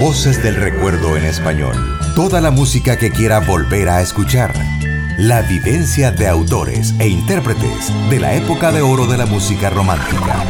Voces 0.00 0.42
del 0.42 0.56
recuerdo 0.56 1.16
en 1.16 1.24
español. 1.24 1.74
Toda 2.14 2.42
la 2.42 2.50
música 2.50 2.98
que 2.98 3.10
quiera 3.10 3.40
volver 3.40 3.88
a 3.88 4.02
escuchar. 4.02 4.52
La 5.16 5.40
vivencia 5.40 6.10
de 6.10 6.28
autores 6.28 6.94
e 6.98 7.08
intérpretes 7.08 7.90
de 8.10 8.20
la 8.20 8.34
época 8.34 8.72
de 8.72 8.82
oro 8.82 9.06
de 9.06 9.16
la 9.16 9.24
música 9.24 9.70
romántica. 9.70 10.44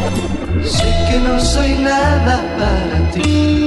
Sé 0.64 0.92
que 1.08 1.20
no 1.20 1.38
soy 1.38 1.74
nada 1.74 2.42
para 2.58 3.10
ti 3.12 3.20
y 3.20 3.62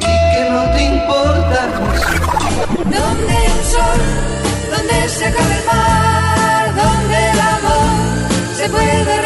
que 0.00 0.48
no 0.50 0.70
te 0.74 0.84
importa 0.84 1.68
Donde 2.84 3.36
el 3.46 3.64
sol, 3.64 4.00
donde 4.74 5.08
se 5.10 5.26
acaba 5.26 5.54
el 5.54 5.64
mar, 5.66 6.74
donde 6.74 7.30
el 7.30 7.40
amor 7.40 8.56
se 8.56 8.68
puede 8.70 9.23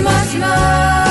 más 0.00 0.34
y 0.34 0.38
más. 0.38 1.02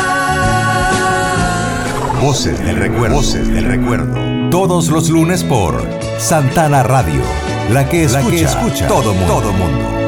Voces 2.22 2.60
del 2.64 2.78
recuerdo. 2.78 3.16
Voces 3.16 3.48
del 3.48 3.66
recuerdo. 3.66 4.50
Todos 4.50 4.90
los 4.90 5.10
lunes 5.10 5.44
por 5.44 5.84
Santana 6.20 6.84
Radio. 6.84 7.22
La 7.70 7.88
que 7.88 8.04
escucha, 8.04 8.22
la 8.24 8.30
que 8.30 8.41
escucha 8.44 8.88
todo 8.88 9.14
mundo. 9.14 9.34
Todo 9.34 9.54
mundo. 9.54 10.01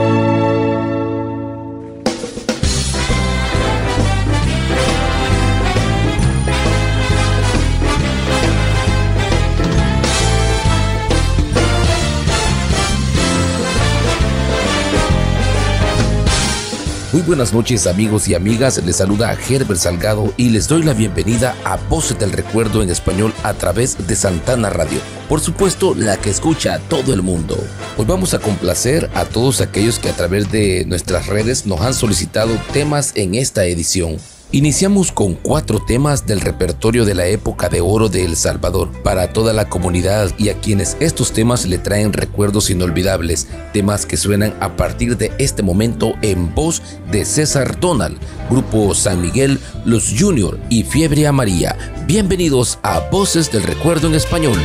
Muy 17.14 17.22
buenas 17.22 17.54
noches 17.54 17.86
amigos 17.86 18.28
y 18.28 18.34
amigas, 18.34 18.84
les 18.84 18.96
saluda 18.96 19.38
Herbert 19.48 19.80
Salgado 19.80 20.34
y 20.36 20.50
les 20.50 20.68
doy 20.68 20.82
la 20.82 20.96
bienvenida 20.96 21.56
a 21.64 21.78
Voces 21.78 22.18
del 22.18 22.32
Recuerdo 22.32 22.82
en 22.82 22.90
español 22.90 23.32
a 23.44 23.54
través 23.54 24.08
de 24.08 24.16
Santana 24.16 24.72
Radio. 24.72 24.98
Por 25.30 25.40
supuesto, 25.40 25.94
la 25.94 26.18
que 26.18 26.32
escucha 26.32 26.74
a 26.74 26.80
todo 26.80 27.14
el 27.14 27.22
mundo. 27.22 27.56
Hoy 27.98 28.06
vamos 28.06 28.34
a 28.34 28.40
complacer 28.40 29.12
a 29.14 29.26
todos 29.26 29.62
aquellos 29.62 30.00
que 30.00 30.10
a 30.10 30.16
través 30.16 30.52
de 30.52 30.86
nuestras 30.86 31.28
redes 31.28 31.68
nos 31.68 31.82
han 31.82 31.94
solicitado 31.94 32.58
temas 32.74 33.12
en 33.14 33.36
esta 33.36 33.64
edición. 33.66 34.18
Iniciamos 34.54 35.12
con 35.12 35.34
cuatro 35.34 35.80
temas 35.80 36.28
del 36.28 36.40
repertorio 36.40 37.06
de 37.06 37.16
la 37.16 37.26
época 37.26 37.70
de 37.70 37.82
oro 37.82 38.08
de 38.08 38.24
El 38.24 38.36
Salvador 38.36 38.92
para 39.02 39.34
toda 39.34 39.52
la 39.52 39.68
comunidad 39.68 40.32
y 40.38 40.50
a 40.50 40.60
quienes 40.60 40.96
estos 41.00 41.34
temas 41.34 41.66
le 41.66 41.80
traen 41.80 42.14
recuerdos 42.14 42.70
inolvidables, 42.70 43.48
temas 43.74 44.06
que 44.06 44.16
suenan 44.16 44.54
a 44.60 44.76
partir 44.76 45.18
de 45.18 45.32
este 45.40 45.64
momento 45.64 46.14
en 46.22 46.54
voz 46.54 46.84
de 47.12 47.26
César 47.26 47.80
Donald, 47.80 48.20
Grupo 48.48 48.94
San 48.94 49.22
Miguel, 49.24 49.60
Los 49.86 50.14
Junior 50.16 50.60
y 50.70 50.84
Fiebre 50.84 51.26
Amarilla. 51.26 51.76
Bienvenidos 52.06 52.78
a 52.84 53.00
Voces 53.10 53.52
del 53.52 53.64
Recuerdo 53.64 54.06
en 54.06 54.14
Español. 54.14 54.60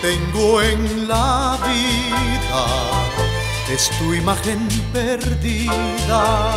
Tengo 0.00 0.62
en 0.62 1.08
la 1.08 1.58
vida 1.62 2.88
es 3.70 3.90
tu 3.98 4.14
imagen 4.14 4.66
perdida 4.92 6.52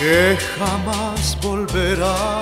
que 0.00 0.36
jamás 0.58 1.38
volverá. 1.40 2.40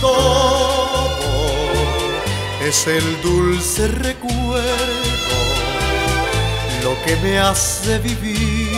Todo 0.00 1.08
es 2.60 2.86
el 2.88 3.22
dulce 3.22 3.86
recuerdo, 3.86 4.62
lo 6.82 7.04
que 7.04 7.16
me 7.16 7.38
hace 7.38 7.98
vivir. 8.00 8.72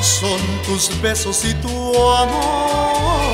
Son 0.00 0.40
tus 0.64 0.88
besos 1.02 1.44
y 1.44 1.54
tu 1.54 2.06
amor 2.12 3.29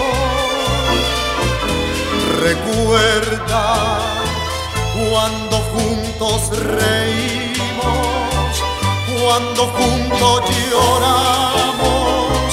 Recuerda 2.41 3.99
cuando 4.95 5.57
juntos 5.73 6.41
reímos, 6.59 8.63
cuando 9.21 9.67
juntos 9.69 10.43
lloramos, 10.71 12.49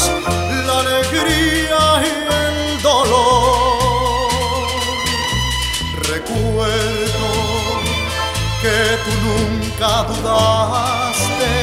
la 0.65 0.75
alegría 0.79 1.81
y 2.01 2.03
el 2.33 2.81
dolor. 2.81 3.77
Recuerdo 6.09 7.27
que 8.61 8.77
tú 9.03 9.11
nunca 9.27 9.91
dudaste 10.03 11.53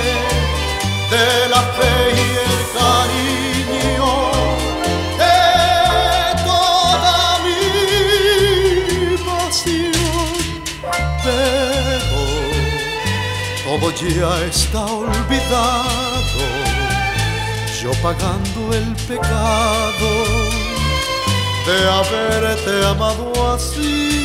de 1.10 1.26
la 1.48 1.62
fe 1.62 1.94
y 2.14 2.16
ya 13.96 14.44
está 14.46 14.84
olvidado, 14.84 16.44
yo 17.82 17.90
pagando 18.02 18.72
el 18.72 18.94
pecado 19.06 20.10
de 21.66 21.90
haberte 21.90 22.86
amado 22.86 23.54
así. 23.54 24.20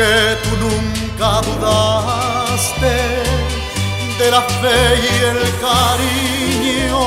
Que 0.00 0.36
tú 0.44 0.52
nunca 0.66 1.30
dudaste 1.48 2.96
de 4.18 4.26
la 4.30 4.42
fe 4.60 4.78
y 5.04 5.12
el 5.32 5.42
cariño 5.66 7.02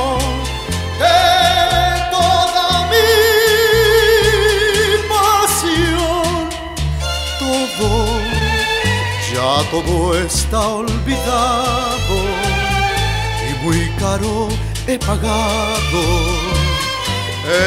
de 1.02 1.22
toda 2.16 2.68
mi 2.92 3.10
pasión. 5.14 6.36
Todo, 7.40 7.90
ya 9.34 9.52
todo 9.72 9.96
está 10.28 10.62
olvidado 10.84 12.18
y 13.50 13.52
muy 13.64 13.82
caro 14.02 14.34
he 14.86 15.00
pagado 15.00 16.04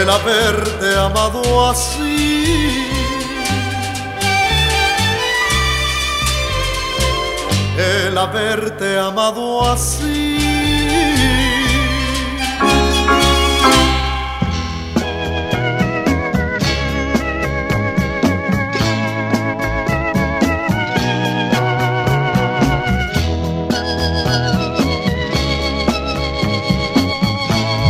el 0.01 0.09
haberte 0.09 0.89
amado 0.99 1.43
así 1.71 2.96
el 7.79 8.17
haberte 8.17 8.99
amado 8.99 9.71
así. 9.71 10.39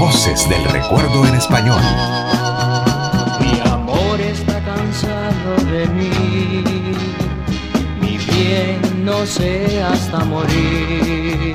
Voces 0.01 0.49
del 0.49 0.65
recuerdo 0.65 1.27
en 1.27 1.35
español. 1.37 1.81
No 9.07 9.25
sé 9.25 9.81
hasta 9.83 10.19
morir. 10.25 11.55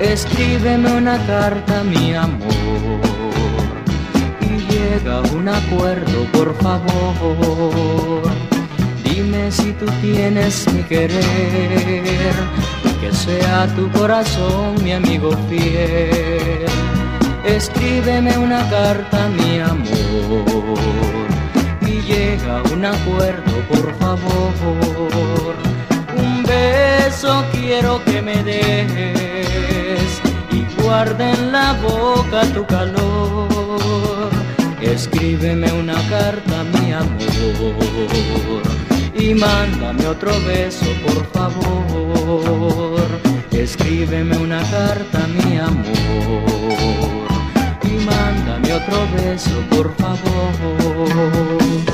Escríbeme 0.00 0.90
una 0.90 1.18
carta, 1.26 1.84
mi 1.84 2.14
amor, 2.14 3.00
y 4.40 4.52
llega 4.72 5.20
un 5.36 5.48
acuerdo, 5.48 6.18
por 6.32 6.54
favor. 6.62 8.22
Dime 9.04 9.52
si 9.52 9.72
tú 9.74 9.84
tienes 10.00 10.66
mi 10.72 10.82
querer, 10.84 12.34
que 13.00 13.12
sea 13.12 13.66
tu 13.76 13.90
corazón 13.90 14.82
mi 14.82 14.92
amigo 14.92 15.30
fiel. 15.48 16.72
Escríbeme 17.44 18.38
una 18.38 18.62
carta, 18.70 19.28
mi 19.28 19.60
amor, 19.60 20.78
y 21.82 22.00
llega 22.10 22.62
un 22.72 22.82
acuerdo, 22.86 23.54
por 23.68 23.94
favor 24.00 25.01
beso 27.22 27.44
quiero 27.52 28.02
que 28.04 28.20
me 28.20 28.42
des, 28.42 30.20
igual 30.50 31.14
guarde 31.14 31.30
en 31.30 31.52
la 31.52 31.72
boca 31.74 32.42
tu 32.52 32.66
calor. 32.66 34.30
Escríbeme 34.80 35.70
una 35.72 35.94
carta, 36.08 36.64
mi 36.74 36.92
amor, 36.92 38.62
y 39.14 39.34
mándame 39.34 40.06
otro 40.06 40.32
beso, 40.46 40.86
por 41.06 41.24
favor. 41.32 43.02
Escríbeme 43.52 44.36
una 44.38 44.60
carta, 44.70 45.26
mi 45.28 45.58
amor, 45.58 45.84
y 47.84 48.04
mándame 48.04 48.72
otro 48.72 48.98
beso, 49.16 49.62
por 49.70 49.94
favor. 49.94 51.91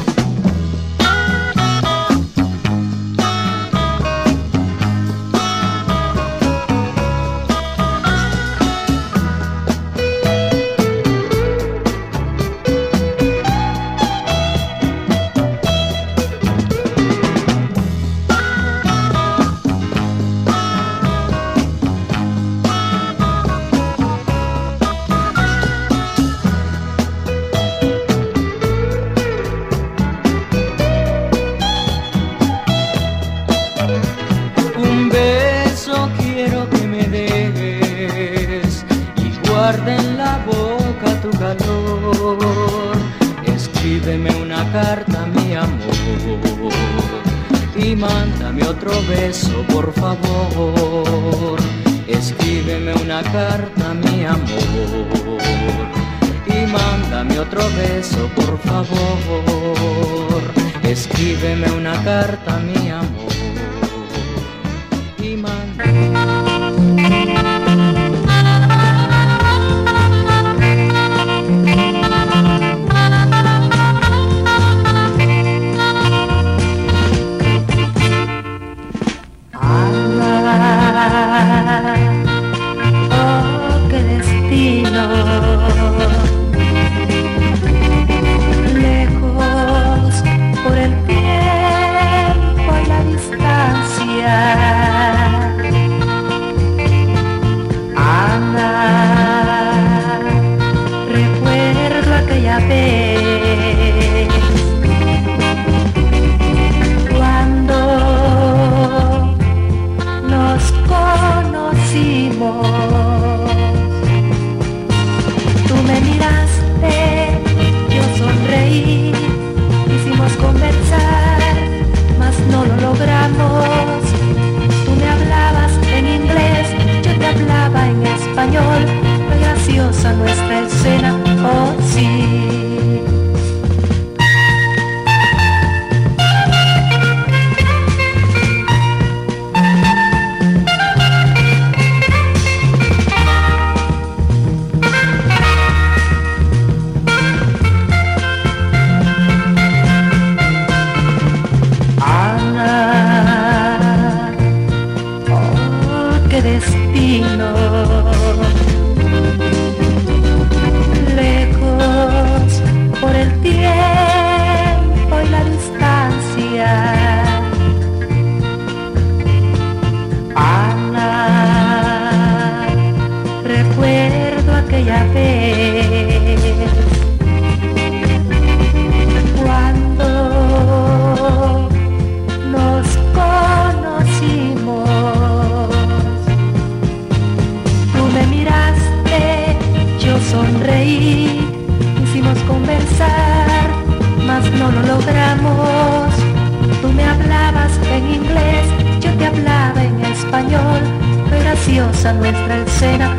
otro 48.88 49.02
beso, 49.08 49.64
por 49.68 49.92
favor. 49.92 51.58
Escríbeme 52.06 52.94
una 52.94 53.22
carta, 53.22 53.94
mi 53.94 54.24
amor. 54.24 55.38
Y 56.46 56.66
mándame 56.66 57.38
otro 57.38 57.60
beso, 57.76 58.28
por 58.34 58.58
favor. 58.58 60.42
Escríbeme 60.82 61.70
una 61.72 62.02
carta, 62.02 62.58
mi 62.58 62.88
amor. 62.90 63.17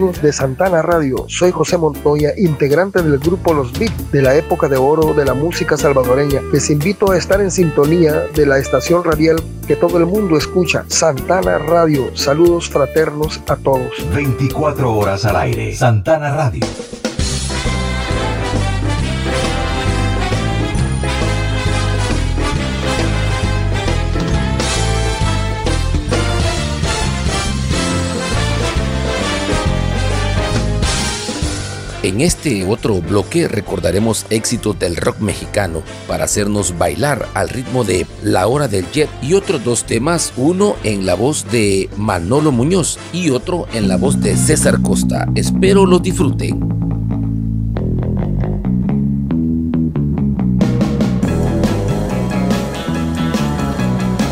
de 0.00 0.32
Santana 0.32 0.80
Radio, 0.80 1.26
soy 1.28 1.50
José 1.50 1.76
Montoya, 1.76 2.32
integrante 2.38 3.02
del 3.02 3.18
grupo 3.18 3.52
Los 3.52 3.78
Beat 3.78 3.92
de 4.10 4.22
la 4.22 4.34
época 4.34 4.66
de 4.66 4.78
oro 4.78 5.12
de 5.12 5.26
la 5.26 5.34
música 5.34 5.76
salvadoreña. 5.76 6.40
Les 6.54 6.70
invito 6.70 7.10
a 7.10 7.18
estar 7.18 7.42
en 7.42 7.50
sintonía 7.50 8.26
de 8.34 8.46
la 8.46 8.56
estación 8.56 9.04
radial 9.04 9.42
que 9.66 9.76
todo 9.76 9.98
el 9.98 10.06
mundo 10.06 10.38
escucha, 10.38 10.84
Santana 10.88 11.58
Radio. 11.58 12.16
Saludos 12.16 12.70
fraternos 12.70 13.42
a 13.46 13.56
todos. 13.56 13.92
24 14.14 14.90
horas 14.90 15.26
al 15.26 15.36
aire, 15.36 15.76
Santana 15.76 16.34
Radio. 16.34 16.64
En 32.10 32.20
este 32.20 32.64
otro 32.64 33.00
bloque 33.00 33.46
recordaremos 33.46 34.26
éxitos 34.30 34.76
del 34.76 34.96
rock 34.96 35.20
mexicano 35.20 35.80
para 36.08 36.24
hacernos 36.24 36.76
bailar 36.76 37.28
al 37.34 37.48
ritmo 37.48 37.84
de 37.84 38.04
La 38.24 38.48
Hora 38.48 38.66
del 38.66 38.90
Jet 38.90 39.08
y 39.22 39.34
otros 39.34 39.62
dos 39.62 39.84
temas, 39.84 40.32
uno 40.36 40.74
en 40.82 41.06
la 41.06 41.14
voz 41.14 41.48
de 41.52 41.88
Manolo 41.96 42.50
Muñoz 42.50 42.98
y 43.12 43.30
otro 43.30 43.68
en 43.74 43.86
la 43.86 43.96
voz 43.96 44.20
de 44.20 44.36
César 44.36 44.82
Costa. 44.82 45.28
Espero 45.36 45.86
los 45.86 46.02
disfruten. 46.02 46.58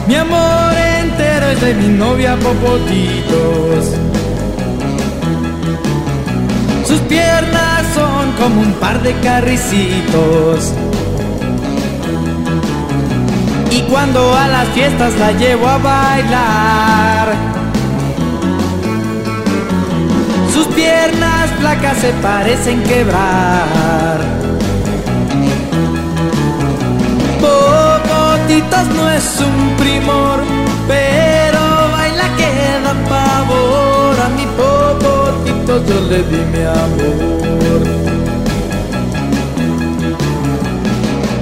Mi 0.09 0.17
amor 0.17 0.75
entero 1.01 1.47
es 1.53 1.61
de 1.61 1.75
mi 1.75 1.97
novia 1.97 2.37
Popotitos 2.39 3.95
sus 6.89 7.01
piernas 7.01 7.68
como 8.39 8.61
un 8.61 8.73
par 8.75 9.03
de 9.03 9.13
carricitos. 9.21 10.73
Y 13.71 13.83
cuando 13.83 14.35
a 14.35 14.49
las 14.49 14.69
fiestas 14.69 15.15
la 15.19 15.33
llevo 15.33 15.67
a 15.67 15.79
bailar, 15.79 17.35
sus 20.53 20.67
piernas 20.69 21.51
flacas 21.59 21.99
se 21.99 22.13
parecen 22.23 22.83
quebrar. 22.85 24.21
Popotitos 27.41 28.87
no 28.97 29.11
es 29.11 29.41
un 29.41 29.77
primor, 29.77 30.41
pero 30.87 31.61
baila 31.93 32.29
que 32.37 32.51
da 32.85 32.95
pavor 33.09 34.17
a 34.25 34.29
mi 34.31 34.47
popotitos 34.57 35.87
yo 35.89 36.01
le 36.09 36.23
di 36.23 36.45
mi 36.53 36.65
amor. 36.65 38.08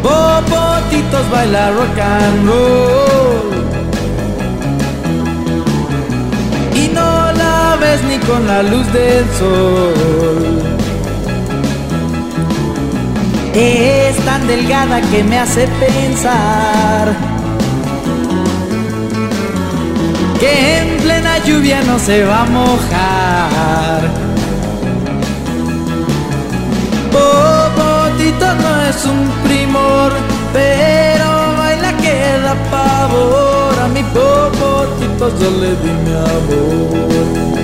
Popotitos 0.07 1.27
baila 1.33 1.73
rock 1.79 1.99
and 1.99 2.49
roll. 2.49 3.49
Y 6.81 6.85
no 6.95 7.11
la 7.41 7.77
ves 7.81 8.01
ni 8.09 8.19
con 8.29 8.47
la 8.47 8.63
luz 8.63 8.87
del 8.93 9.25
sol. 9.41 10.63
Es 13.53 14.17
tan 14.25 14.47
delgada 14.47 15.01
que 15.11 15.25
me 15.25 15.39
hace 15.41 15.67
pensar 15.85 17.05
que 20.39 20.79
en 20.79 20.89
plena 20.99 21.39
lluvia 21.45 21.83
no 21.83 21.99
se 21.99 22.25
va 22.25 22.43
a 22.43 22.47
mojar. 22.47 24.27
Popotito 28.26 28.54
no 28.56 28.83
es 28.83 29.04
un 29.04 29.30
primor, 29.45 30.12
pero 30.52 31.56
baila 31.59 31.97
que 31.99 32.40
da 32.42 32.54
pavor. 32.73 33.78
A 33.78 33.88
mi 33.88 34.02
popotito 34.02 35.28
yo 35.38 35.50
le 35.61 35.71
di 35.76 35.92
mi 36.04 36.12
amor. 36.12 37.56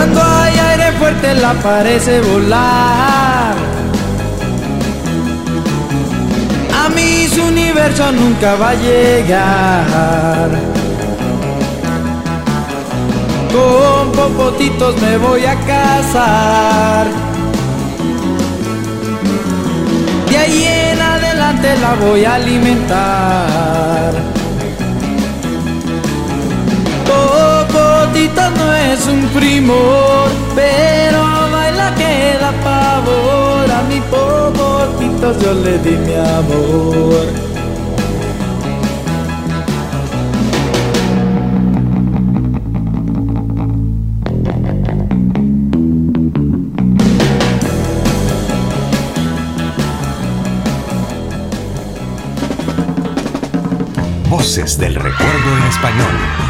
Cuando 0.00 0.22
hay 0.22 0.58
aire 0.58 0.92
fuerte 0.92 1.34
la 1.34 1.52
parece 1.52 2.22
volar. 2.22 3.54
A 6.82 6.88
mí 6.88 7.28
su 7.28 7.44
universo 7.44 8.10
nunca 8.10 8.54
va 8.54 8.70
a 8.70 8.74
llegar. 8.76 10.48
Con 13.52 14.12
popotitos 14.12 14.96
me 15.02 15.18
voy 15.18 15.44
a 15.44 15.54
casar. 15.66 17.06
De 20.30 20.38
ahí 20.38 20.64
en 20.64 20.98
adelante 21.02 21.76
la 21.78 21.94
voy 22.06 22.24
a 22.24 22.36
alimentar. 22.36 24.19
Popotito 28.34 28.50
no 28.50 28.74
es 28.74 29.06
un 29.06 29.26
primor, 29.28 30.28
pero 30.54 31.50
baila 31.50 31.94
que 31.96 32.38
da 32.40 32.52
pavor. 32.62 33.70
A 33.70 33.82
mi 33.88 34.00
popotito 34.00 35.38
yo 35.40 35.54
le 35.54 35.78
di 35.78 35.96
mi 35.96 36.14
amor. 36.14 37.26
Voces 54.28 54.78
del 54.78 54.94
recuerdo 54.94 55.56
en 55.58 55.62
español. 55.68 56.49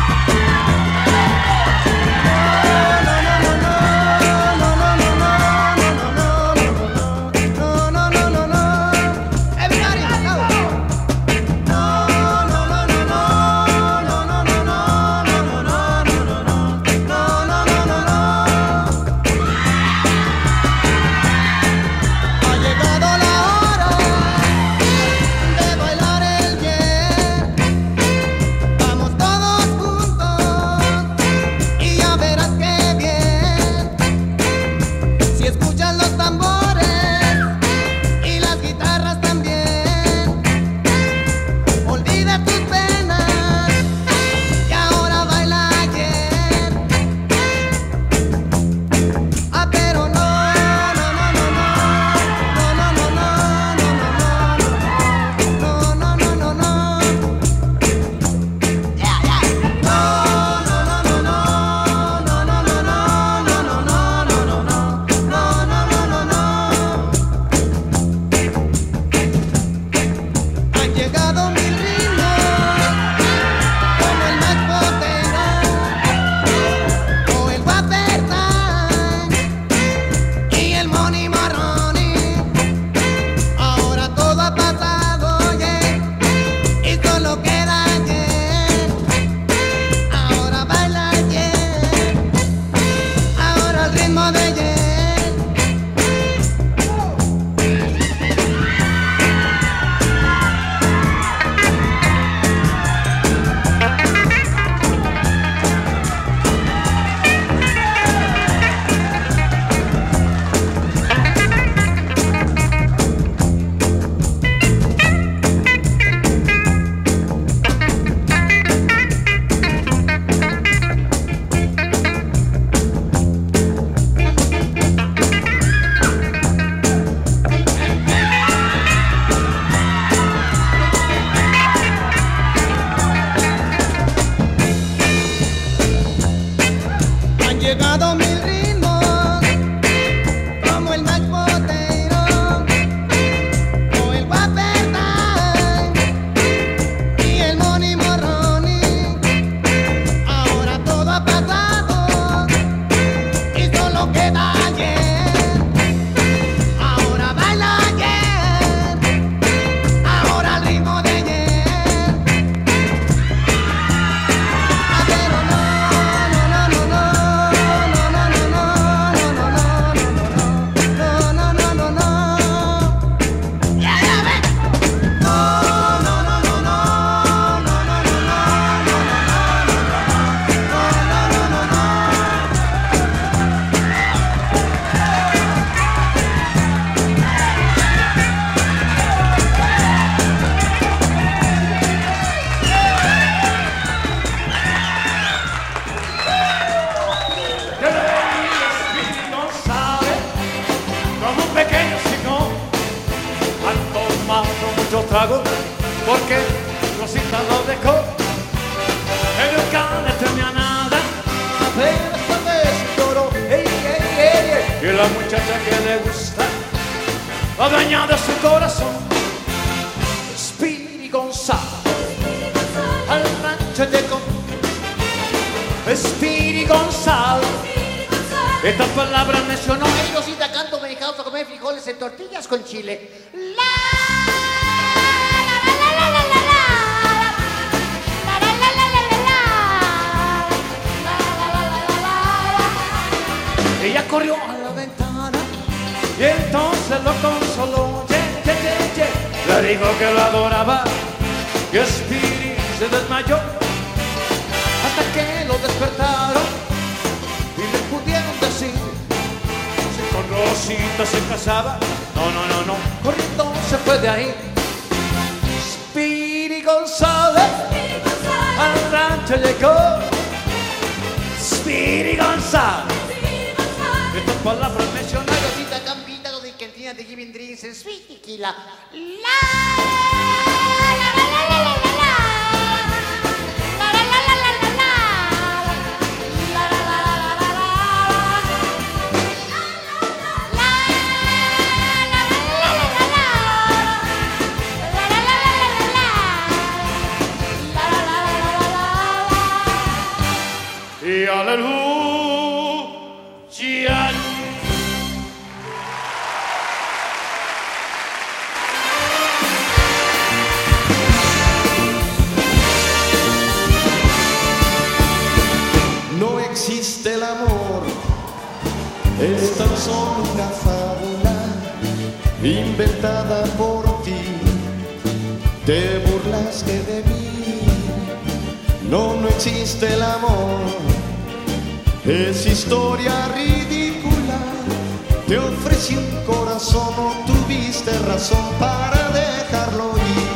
razón 338.06 338.44
para 338.58 339.10
dejarlo 339.10 339.94
ir. 339.96 340.28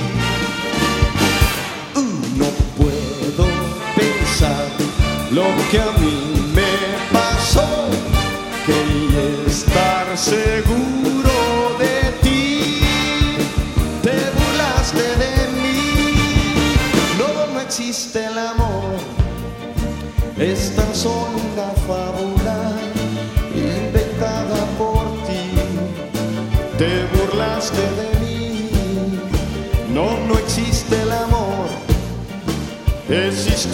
Uh, 1.97 2.39
no 2.39 2.47
puedo 2.77 3.47
pensar 3.97 4.67
lo 5.31 5.45
que 5.71 5.79
a 5.81 5.91
mí 5.99 6.04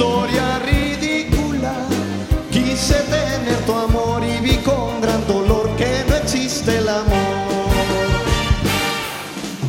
historia 0.00 0.58
ridícula. 0.60 1.74
Quise 2.50 2.94
tener 3.10 3.58
tu 3.66 3.74
amor 3.74 4.24
y 4.24 4.40
vi 4.40 4.56
con 4.64 4.98
gran 5.02 5.26
dolor 5.26 5.68
que 5.76 6.04
no 6.08 6.16
existe 6.16 6.78
el 6.78 6.88
amor. 6.88 7.68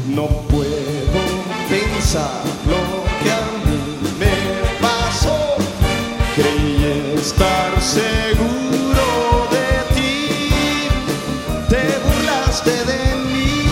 No 0.07 0.27
puedo 0.47 1.19
pensar 1.67 2.43
lo 2.65 2.81
que 3.21 3.29
a 3.29 3.43
mí 3.65 3.81
me 4.21 4.37
pasó. 4.79 5.57
Creí 6.35 7.13
estar 7.17 7.69
seguro 7.81 9.07
de 9.51 9.69
ti. 9.95 10.87
Te 11.67 11.83
burlaste 12.05 12.71
de 12.91 13.01
mí. 13.33 13.65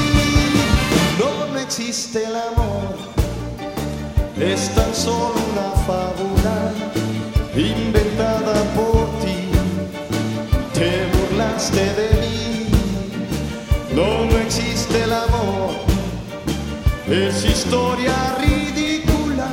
No, 1.20 1.58
existe 1.58 2.26
el 2.26 2.36
amor. 2.36 2.98
Es 4.38 4.76
tan 4.76 4.94
solo 4.94 5.36
una 5.54 5.70
falta 5.88 5.99
inventada 7.56 8.54
por 8.76 9.08
ti. 9.22 9.50
Te 10.74 11.08
burlaste 11.14 11.84
de 12.00 12.10
mí. 12.22 12.68
No, 13.94 14.26
no 14.26 14.38
existe 14.38 15.04
el 15.04 15.14
amor. 15.14 15.72
Es 17.08 17.44
historia 17.44 18.14
ridícula. 18.40 19.48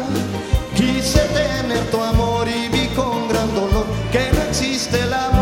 Quise 0.75 1.21
tener 1.41 1.83
tu 1.91 2.01
amor 2.01 2.47
y 2.49 2.69
vi 2.69 2.87
con 2.95 3.29
gran 3.29 3.55
dolor 3.55 3.87
que 4.13 4.31
no 4.33 4.43
existe 4.43 5.01
el 5.01 5.13
amor. 5.13 5.36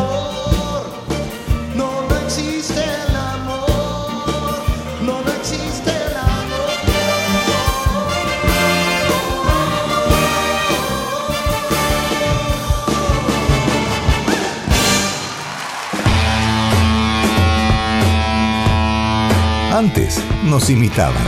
Nos 20.45 20.69
imitaban, 20.69 21.27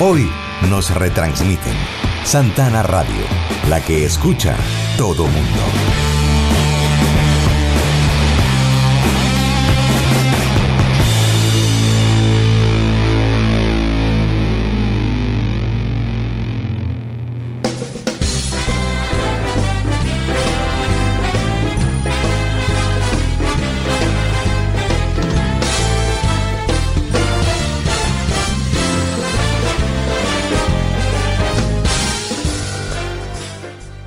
hoy 0.00 0.28
nos 0.68 0.92
retransmiten. 0.94 1.74
Santana 2.24 2.82
Radio, 2.82 3.24
la 3.68 3.80
que 3.80 4.04
escucha 4.04 4.56
todo 4.96 5.26
mundo. 5.26 6.05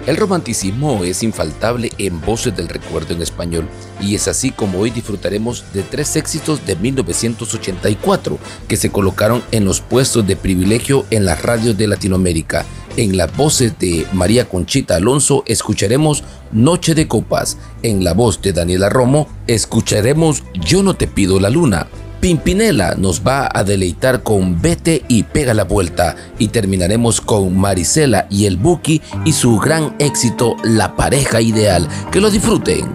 El 0.09 0.17
romanticismo 0.17 1.03
es 1.03 1.21
infaltable 1.21 1.91
en 1.99 2.19
Voces 2.19 2.57
del 2.57 2.67
Recuerdo 2.67 3.13
en 3.13 3.21
español 3.21 3.69
y 4.01 4.15
es 4.15 4.27
así 4.27 4.49
como 4.49 4.79
hoy 4.79 4.89
disfrutaremos 4.89 5.65
de 5.71 5.83
tres 5.83 6.15
éxitos 6.15 6.65
de 6.65 6.75
1984 6.75 8.39
que 8.67 8.75
se 8.75 8.89
colocaron 8.89 9.43
en 9.51 9.65
los 9.65 9.81
puestos 9.81 10.25
de 10.25 10.35
privilegio 10.35 11.05
en 11.11 11.25
las 11.25 11.43
radios 11.43 11.77
de 11.77 11.85
Latinoamérica. 11.85 12.65
En 12.97 13.17
las 13.17 13.37
voces 13.37 13.77
de 13.77 14.07
María 14.11 14.49
Conchita 14.49 14.95
Alonso 14.95 15.43
escucharemos 15.45 16.23
Noche 16.51 16.95
de 16.95 17.07
Copas. 17.07 17.59
En 17.83 18.03
la 18.03 18.15
voz 18.15 18.41
de 18.41 18.51
Daniela 18.51 18.89
Romo 18.89 19.27
escucharemos 19.45 20.41
Yo 20.55 20.81
no 20.81 20.95
te 20.95 21.05
pido 21.05 21.39
la 21.39 21.51
luna. 21.51 21.85
Pimpinela 22.19 22.95
nos 22.95 23.25
va 23.25 23.49
a 23.53 23.63
deleitar 23.63 24.23
con 24.23 24.62
Vete 24.62 25.03
y 25.08 25.23
Pega 25.23 25.53
la 25.53 25.63
Vuelta 25.63 26.17
y 26.38 26.49
terminaremos 26.49 27.21
con 27.21 27.58
Marisela 27.58 28.27
y 28.29 28.45
el 28.45 28.58
Buki 28.58 29.01
y 29.23 29.32
su 29.32 29.58
gran 29.58 29.95
éxito 29.99 30.58
La 30.63 30.97
pareja 30.97 31.39
ideal. 31.39 31.88
Que 32.12 32.19
lo 32.19 32.29
disfruten. 32.29 32.93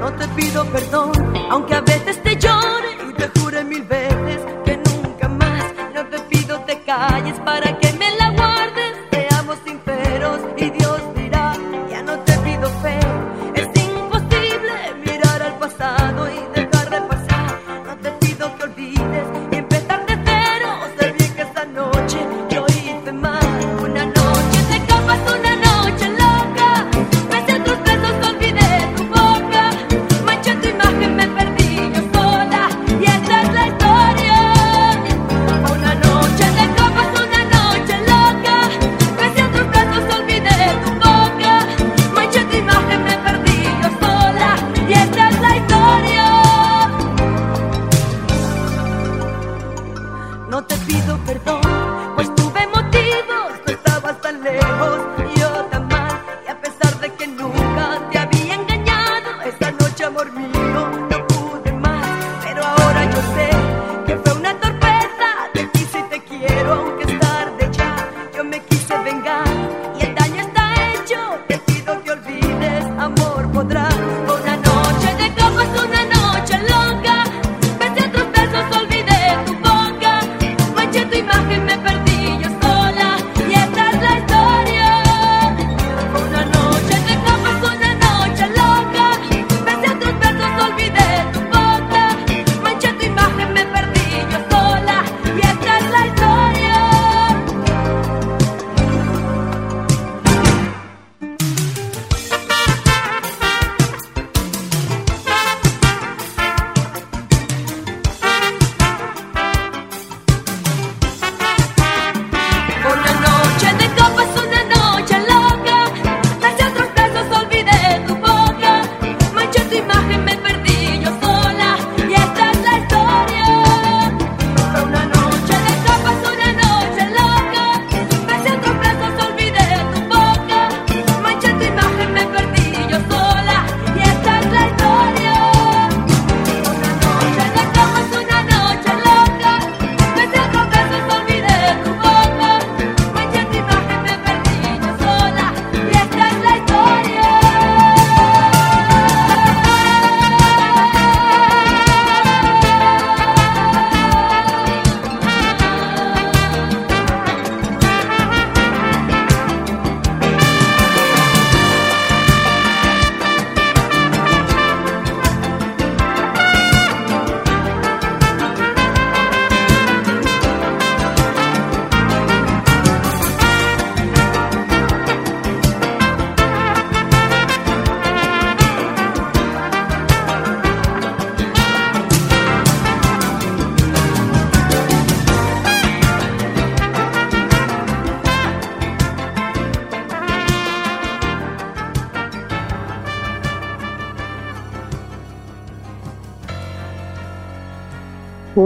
No 0.00 0.12
te 0.12 0.28
pido 0.36 0.66
perdón, 0.66 1.12
aunque 1.50 1.76
a 1.76 1.80
veces 1.80 2.22
te 2.22 2.36
llore 2.36 2.88
y 3.08 3.14
te 3.14 3.40
jure 3.40 3.64
mil 3.64 3.84
veces 3.84 4.40
que 4.66 4.76
nunca 4.76 5.28
más. 5.28 5.64
No 5.94 6.06
te 6.08 6.18
pido 6.28 6.60
te 6.66 6.78
calles 6.82 7.40
para 7.40 7.78
que 7.78 7.81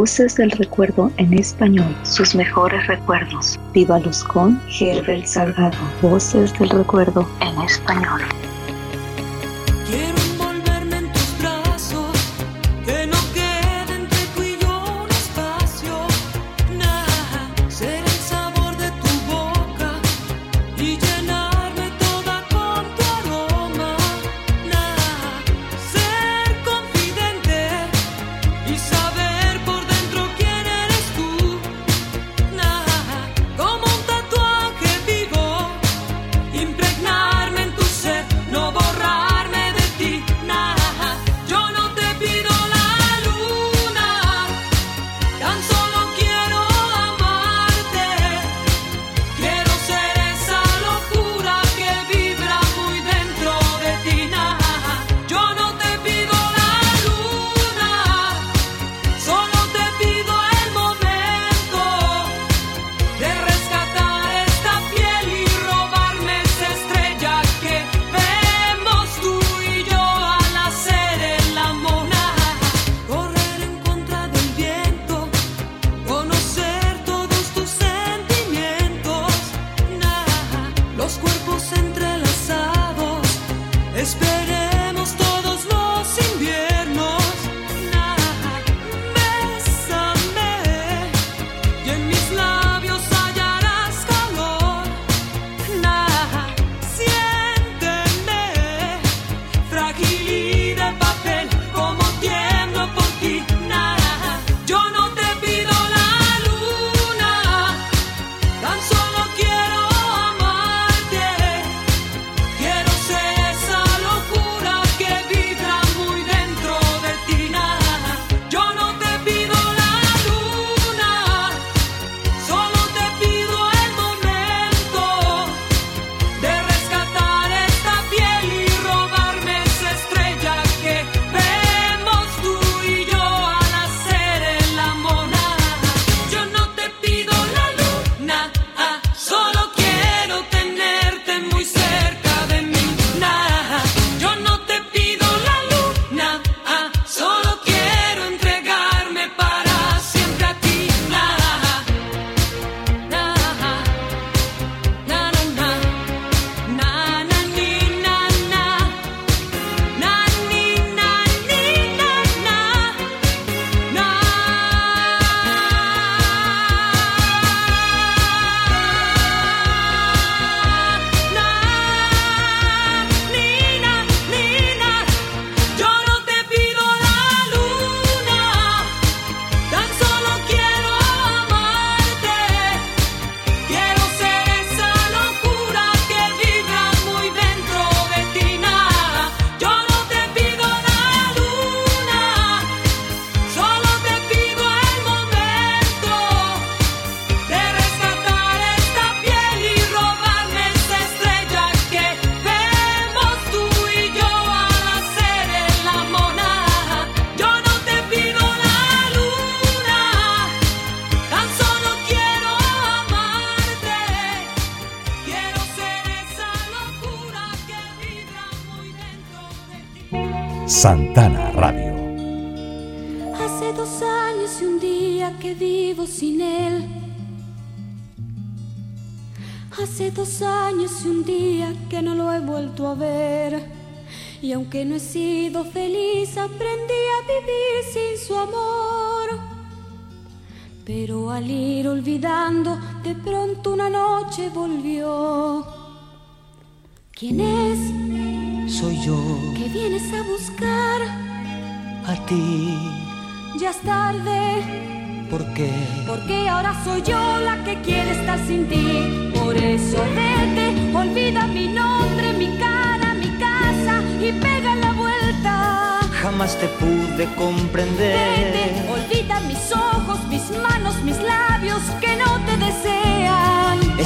Voces 0.06 0.36
del 0.36 0.52
Recuerdo 0.52 1.10
en 1.16 1.34
Español. 1.34 1.92
Sus 2.04 2.36
mejores 2.36 2.86
recuerdos. 2.86 3.58
Viva 3.74 3.98
Luz 3.98 4.22
con 4.22 4.62
Herbert 4.78 5.26
Salgado. 5.26 5.76
Voces 6.00 6.56
del 6.60 6.70
Recuerdo 6.70 7.28
en 7.40 7.60
Español. 7.62 8.20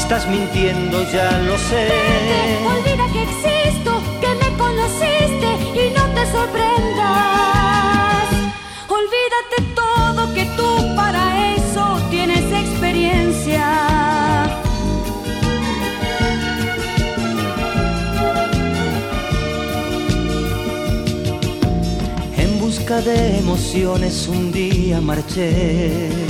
Estás 0.02 0.26
mintiendo, 0.26 1.04
ya 1.12 1.30
lo 1.46 1.56
sé. 1.56 1.84
Vete, 1.84 2.66
olvida 2.66 3.06
que 3.12 3.22
existo, 3.22 4.02
que 4.20 4.30
me 4.40 4.56
conociste 4.56 5.48
y 5.80 5.90
no 5.96 6.04
te 6.16 6.26
sorprendas. 6.32 8.26
Olvídate 8.88 9.56
todo 9.76 10.34
que 10.34 10.46
tú 10.56 10.96
para 10.96 11.54
eso 11.54 11.84
tienes 12.10 12.44
experiencia. 12.52 13.66
En 22.36 22.58
busca 22.58 23.00
de 23.00 23.38
emociones 23.38 24.26
un 24.26 24.50
día 24.50 25.00
marché. 25.00 26.30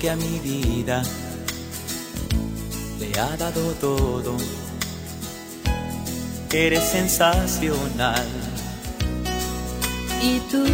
Que 0.00 0.10
a 0.10 0.16
mi 0.16 0.38
vida 0.40 1.02
le 3.00 3.18
ha 3.18 3.36
dado 3.38 3.72
todo. 3.80 4.36
Eres 6.52 6.84
sensacional. 6.84 8.26
Y 10.22 10.40
tú, 10.50 10.64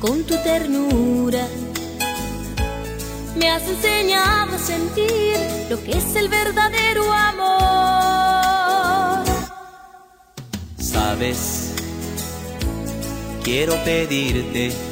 con 0.00 0.24
tu 0.24 0.34
ternura, 0.42 1.46
me 3.36 3.48
has 3.50 3.62
enseñado 3.68 4.56
a 4.56 4.58
sentir 4.58 5.36
lo 5.70 5.82
que 5.82 5.92
es 5.96 6.14
el 6.16 6.28
verdadero 6.28 7.10
amor. 7.10 7.62
Sabes, 10.78 11.72
quiero 13.42 13.82
pedirte 13.84 14.91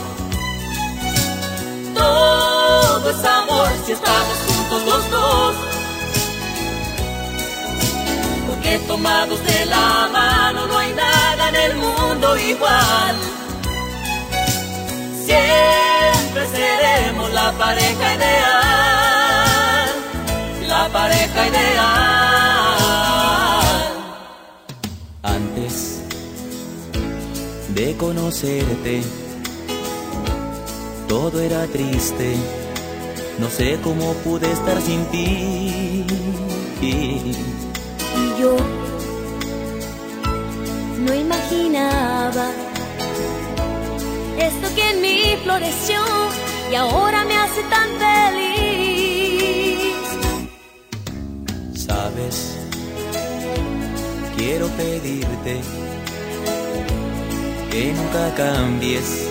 Todo 2.01 3.09
es 3.09 3.23
amor 3.25 3.69
si 3.85 3.91
estamos 3.91 4.37
juntos 4.47 4.81
los 4.89 5.03
dos. 5.11 5.55
Porque 8.47 8.71
tomados 8.87 9.39
de 9.43 9.65
la 9.65 10.09
mano 10.11 10.59
no 10.67 10.77
hay 10.77 10.93
nada 10.93 11.49
en 11.49 11.55
el 11.67 11.73
mundo 11.75 12.37
igual. 12.37 13.15
Siempre 15.27 16.41
seremos 16.57 17.27
la 17.33 17.51
pareja 17.63 18.05
ideal, 18.17 19.89
la 20.67 20.83
pareja 20.97 21.39
ideal. 21.51 22.01
Antes 25.23 25.73
de 27.75 27.95
conocerte, 27.97 29.03
todo 31.11 31.41
era 31.41 31.67
triste. 31.67 32.37
No 33.37 33.49
sé 33.49 33.77
cómo 33.83 34.13
pude 34.23 34.49
estar 34.49 34.81
sin 34.81 35.03
ti. 35.07 36.05
Y 36.81 38.41
yo 38.41 38.55
no 41.05 41.13
imaginaba 41.13 42.47
esto 44.39 44.73
que 44.73 44.89
en 44.91 45.01
mí 45.01 45.35
floreció 45.43 45.99
y 46.71 46.75
ahora 46.75 47.25
me 47.25 47.35
hace 47.35 47.61
tan 47.63 47.89
feliz. 48.05 48.85
Sabes, 51.75 52.55
quiero 54.37 54.67
pedirte 54.77 55.59
que 57.69 57.93
nunca 57.97 58.33
cambies. 58.37 59.30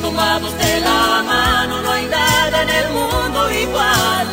Tomados 0.00 0.56
de 0.58 0.80
la 0.80 1.22
mano 1.22 1.82
no 1.82 1.90
hay 1.90 2.06
nada 2.06 2.62
en 2.62 2.68
el 2.70 2.88
mundo 2.92 3.50
igual. 3.50 4.28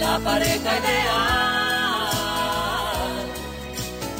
la 0.00 0.18
pareja 0.18 0.78
ideal. 0.80 1.28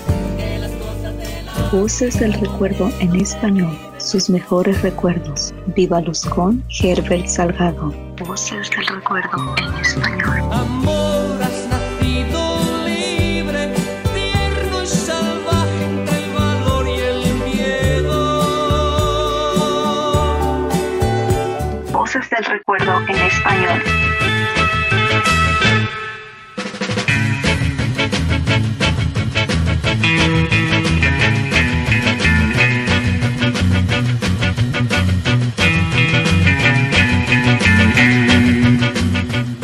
Porque 0.06 0.58
las 0.58 0.72
cosas 0.72 1.16
de 1.16 1.42
la 1.42 1.52
Voces 1.70 2.18
del 2.18 2.32
recuerdo 2.34 2.90
en 3.00 3.16
español. 3.16 3.78
Sus 3.98 4.30
mejores 4.30 4.80
recuerdos. 4.82 5.52
Viva 5.74 6.00
Luz 6.00 6.24
con 6.24 6.64
Herbert 6.80 7.26
Salgado. 7.26 7.92
Voces 8.26 8.70
del 8.70 8.86
recuerdo 8.86 9.54
en 9.58 9.74
español. 9.84 10.38
Amor, 10.52 10.97
Voces 22.08 22.30
del 22.30 22.44
recuerdo 22.46 23.02
en 23.06 23.16
español. 23.16 23.82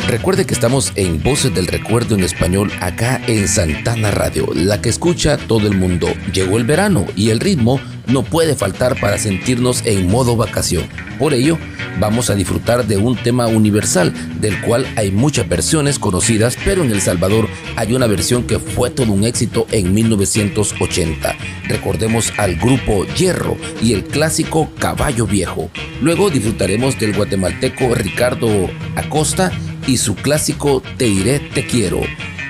Recuerde 0.07 0.45
que 0.45 0.53
estamos 0.53 0.93
en 0.95 1.23
Voces 1.23 1.51
del 1.51 1.65
Recuerdo 1.65 2.13
en 2.13 2.23
español 2.23 2.71
acá 2.79 3.19
en 3.25 3.47
Santana 3.47 4.11
Radio, 4.11 4.49
la 4.53 4.81
que 4.81 4.89
escucha 4.89 5.37
todo 5.37 5.65
el 5.67 5.75
mundo. 5.75 6.09
Llegó 6.31 6.57
el 6.59 6.63
verano 6.63 7.07
y 7.15 7.31
el 7.31 7.39
ritmo 7.39 7.81
no 8.07 8.23
puede 8.23 8.55
faltar 8.55 8.99
para 8.99 9.17
sentirnos 9.17 9.81
en 9.85 10.07
modo 10.07 10.35
vacación. 10.35 10.83
Por 11.17 11.33
ello, 11.33 11.57
vamos 11.99 12.29
a 12.29 12.35
disfrutar 12.35 12.85
de 12.85 12.97
un 12.97 13.15
tema 13.15 13.47
universal, 13.47 14.13
del 14.39 14.59
cual 14.61 14.85
hay 14.95 15.11
muchas 15.11 15.47
versiones 15.47 15.99
conocidas, 15.99 16.57
pero 16.63 16.83
en 16.83 16.91
El 16.91 17.01
Salvador 17.01 17.47
hay 17.75 17.93
una 17.93 18.07
versión 18.07 18.43
que 18.43 18.59
fue 18.59 18.89
todo 18.89 19.11
un 19.11 19.23
éxito 19.23 19.65
en 19.71 19.93
1980. 19.93 21.35
Recordemos 21.67 22.33
al 22.37 22.55
grupo 22.55 23.05
Hierro 23.05 23.57
y 23.81 23.93
el 23.93 24.03
clásico 24.03 24.69
Caballo 24.79 25.25
Viejo. 25.25 25.69
Luego 26.01 26.29
disfrutaremos 26.29 26.99
del 26.99 27.13
guatemalteco 27.13 27.95
Ricardo 27.95 28.69
Acosta 28.95 29.51
y 29.87 29.97
su 29.97 30.15
clásico 30.15 30.81
Te 30.97 31.07
iré, 31.07 31.39
te 31.39 31.65
quiero. 31.65 32.01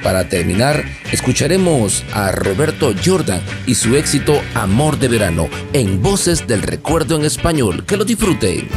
Para 0.05 0.29
terminar, 0.29 0.85
escucharemos 1.11 2.03
a 2.13 2.31
Roberto 2.31 2.93
Jordan 3.03 3.41
y 3.65 3.73
su 3.73 3.95
éxito 3.95 4.39
Amor 4.53 4.99
de 4.99 5.07
Verano 5.07 5.49
en 5.73 5.99
Voces 5.99 6.45
del 6.45 6.61
Recuerdo 6.61 7.15
en 7.15 7.25
Español. 7.25 7.83
Que 7.87 7.97
lo 7.97 8.05
disfruten. 8.05 8.69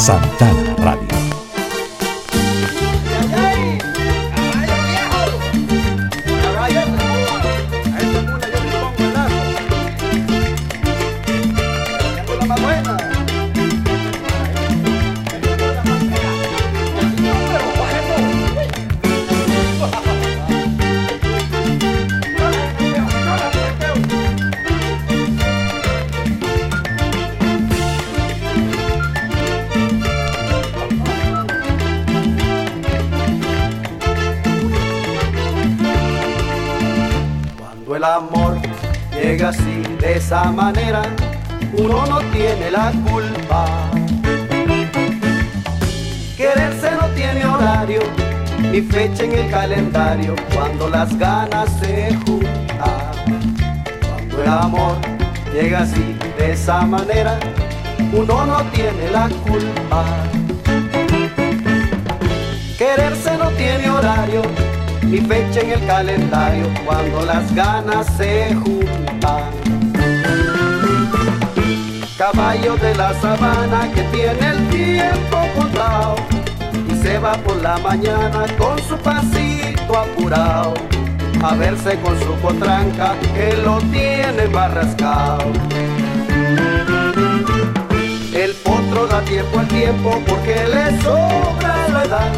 Santana 0.00 0.74
Radio. 0.78 1.19
Cuando 50.54 50.88
las 50.88 51.16
ganas 51.18 51.68
se 51.80 52.14
juntan. 52.24 53.48
Cuando 54.00 54.42
el 54.42 54.48
amor 54.48 54.96
llega 55.52 55.80
así, 55.80 56.16
de 56.38 56.52
esa 56.52 56.82
manera, 56.82 57.38
uno 58.12 58.46
no 58.46 58.62
tiene 58.72 59.10
la 59.10 59.28
culpa. 59.28 60.04
Quererse 62.78 63.36
no 63.36 63.50
tiene 63.50 63.90
horario, 63.90 64.42
ni 65.02 65.18
fecha 65.18 65.60
en 65.60 65.70
el 65.72 65.86
calendario, 65.86 66.66
cuando 66.86 67.26
las 67.26 67.54
ganas 67.54 68.06
se 68.16 68.54
juntan. 68.54 69.50
Caballo 72.16 72.76
de 72.76 72.94
la 72.94 73.14
sabana 73.14 73.90
que 73.94 74.02
tiene 74.04 74.50
el 74.50 74.68
tiempo 74.68 75.38
contado 75.56 76.39
se 77.02 77.18
va 77.18 77.32
por 77.32 77.56
la 77.62 77.78
mañana 77.78 78.44
con 78.58 78.78
su 78.88 78.96
pasito 78.98 79.98
apurado 79.98 80.74
a 81.42 81.54
verse 81.54 81.98
con 82.00 82.18
su 82.20 82.32
potranca 82.34 83.14
que 83.34 83.56
lo 83.64 83.78
tiene 83.90 84.46
barrascado. 84.52 85.52
El 88.34 88.52
potro 88.62 89.06
da 89.06 89.20
tiempo 89.22 89.58
al 89.58 89.68
tiempo 89.68 90.22
porque 90.26 90.54
le 90.68 91.00
sobra 91.02 91.88
la 91.88 92.04
edad. 92.04 92.32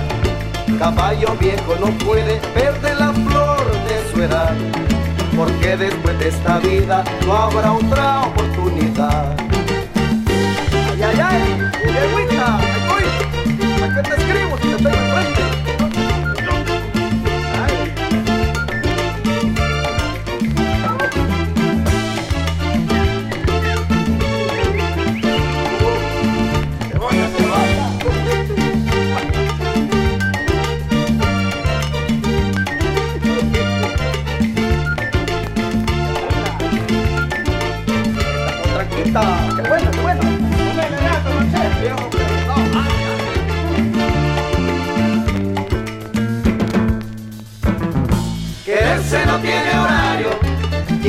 Caballo 0.78 1.36
viejo 1.40 1.76
no 1.80 1.90
puede 2.04 2.36
perder 2.54 2.98
la 2.98 3.12
flor 3.12 3.64
de 3.88 4.12
su 4.12 4.22
edad, 4.22 4.54
porque 5.36 5.76
después 5.76 6.18
de 6.18 6.28
esta 6.28 6.58
vida 6.58 7.04
no 7.26 7.34
habrá 7.34 7.72
otra 7.72 8.22
oportunidad. 8.22 9.36
Ay, 10.90 11.02
ay, 11.02 11.20
ay, 11.20 11.70
yegüita, 11.84 12.58
ahí 12.58 12.82
voy. 12.88 13.04
¿A 13.82 13.94
qué 13.94 14.08
te 14.08 14.14
escribo 14.16 14.51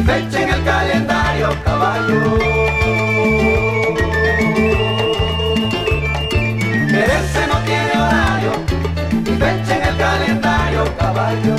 fecha 0.05 0.41
en 0.41 0.49
el 0.49 0.63
calendario, 0.63 1.49
caballo. 1.63 2.19
Quererse 6.89 7.47
no 7.47 7.57
tiene 7.65 7.93
horario 8.03 8.51
y 9.25 9.31
fecha 9.41 9.75
en 9.77 9.83
el 9.89 9.97
calendario, 9.97 10.83
caballo. 10.97 11.55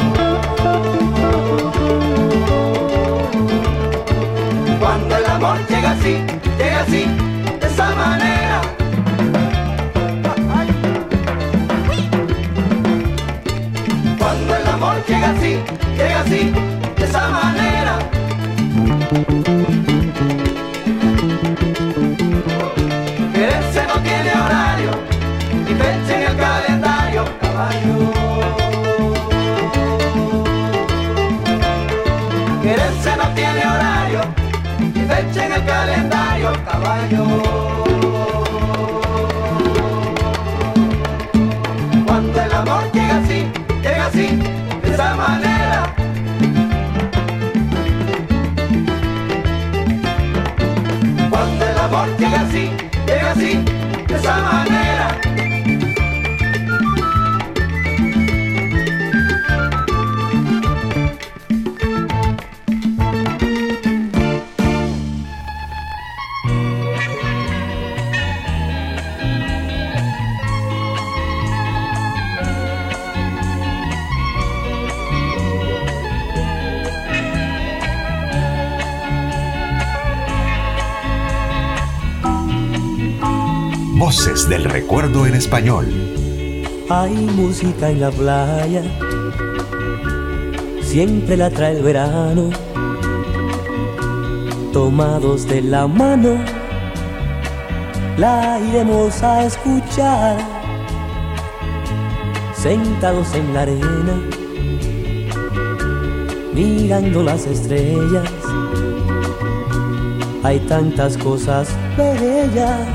Cuando 4.78 5.16
el 5.16 5.26
amor 5.26 5.58
llega 5.68 5.90
así, 5.92 6.14
llega 6.58 6.80
así, 6.80 7.06
de 7.60 7.66
esa 7.66 7.94
manera. 7.94 8.60
Cuando 14.18 14.56
el 14.56 14.66
amor 14.68 14.96
llega 15.08 15.30
así, 15.30 15.58
llega 15.96 16.20
así, 16.20 16.52
de 16.96 17.04
esa 17.04 17.28
manera. 17.28 18.13
Quererse 19.14 19.93
español. 85.34 85.86
Hay 86.88 87.14
música 87.14 87.90
en 87.90 88.00
la 88.00 88.10
playa, 88.10 88.82
siempre 90.82 91.36
la 91.36 91.50
trae 91.50 91.76
el 91.76 91.82
verano. 91.82 92.50
Tomados 94.72 95.46
de 95.46 95.62
la 95.62 95.86
mano, 95.86 96.36
la 98.16 98.60
iremos 98.68 99.22
a 99.22 99.44
escuchar. 99.46 100.36
Sentados 102.54 103.34
en 103.34 103.54
la 103.54 103.62
arena, 103.62 104.20
mirando 106.54 107.22
las 107.22 107.46
estrellas. 107.46 108.30
Hay 110.42 110.60
tantas 110.60 111.16
cosas 111.16 111.68
bellas 111.96 112.93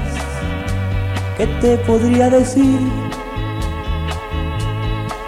que 1.40 1.48
te 1.62 1.78
podría 1.78 2.30
decir. 2.30 2.80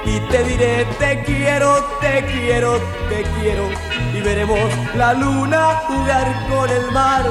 Y 0.04 0.20
te 0.30 0.44
diré, 0.44 0.86
te 1.00 1.24
quiero, 1.24 1.82
te 2.02 2.26
quiero, 2.26 2.80
te 3.08 3.24
quiero. 3.40 3.70
Y 4.14 4.20
veremos 4.20 4.60
la 4.98 5.14
luna 5.14 5.76
jugar 5.88 6.28
con 6.50 6.70
el 6.70 6.92
mar. 6.92 7.24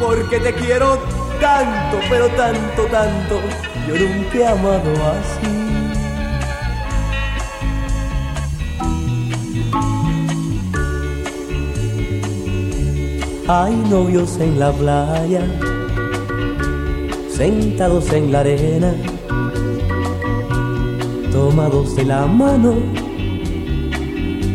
Porque 0.00 0.40
te 0.40 0.54
quiero 0.54 0.96
tanto, 1.38 1.98
pero 2.08 2.28
tanto, 2.30 2.84
tanto. 2.86 3.40
Yo 3.86 3.94
nunca 3.94 4.38
he 4.38 4.46
amado 4.46 4.90
así. 5.12 5.54
Hay 13.48 13.76
novios 13.90 14.38
en 14.40 14.58
la 14.58 14.72
playa 14.72 15.42
sentados 17.38 18.12
en 18.12 18.32
la 18.32 18.40
arena, 18.40 18.92
tomados 21.30 21.94
de 21.94 22.04
la 22.04 22.26
mano, 22.26 22.74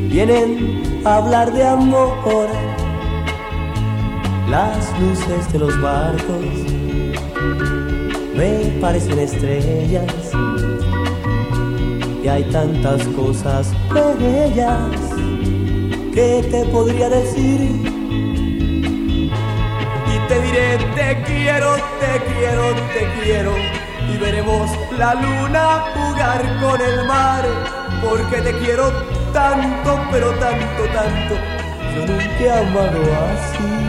vienen 0.10 1.02
a 1.06 1.16
hablar 1.16 1.54
de 1.54 1.66
amor. 1.66 2.50
Las 4.50 4.78
luces 5.00 5.54
de 5.54 5.60
los 5.60 5.82
barcos 5.82 6.46
me 8.36 8.78
parecen 8.82 9.18
estrellas 9.18 10.32
y 12.22 12.28
hay 12.28 12.44
tantas 12.52 13.08
cosas 13.20 13.72
bellas 14.20 15.00
que 16.14 16.46
te 16.52 16.66
podría 16.66 17.08
decir 17.08 17.83
te 21.14 21.22
quiero, 21.22 21.76
te 21.99 22.34
quiero, 22.34 22.74
te 22.93 23.22
quiero. 23.22 23.55
Y 24.11 24.18
veremos 24.18 24.72
la 24.97 25.14
luna 25.14 25.84
jugar 25.93 26.41
con 26.59 26.82
el 26.82 27.05
mar. 27.05 27.45
Porque 28.01 28.41
te 28.41 28.53
quiero 28.59 28.91
tanto, 29.32 29.99
pero 30.11 30.32
tanto, 30.39 30.84
tanto. 30.93 31.36
Yo 31.95 32.05
nunca 32.07 32.39
he 32.39 32.51
amado 32.51 33.01
así. 33.32 33.83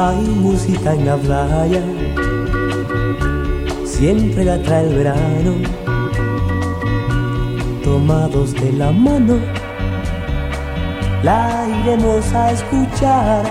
Hay 0.00 0.28
música 0.28 0.94
en 0.94 1.06
la 1.06 1.16
playa, 1.16 1.82
siempre 3.84 4.44
la 4.44 4.62
trae 4.62 4.86
el 4.86 4.94
verano, 4.94 5.54
tomados 7.82 8.54
de 8.54 8.74
la 8.74 8.92
mano, 8.92 9.40
la 11.24 11.66
iremos 11.82 12.32
a 12.32 12.52
escuchar, 12.52 13.42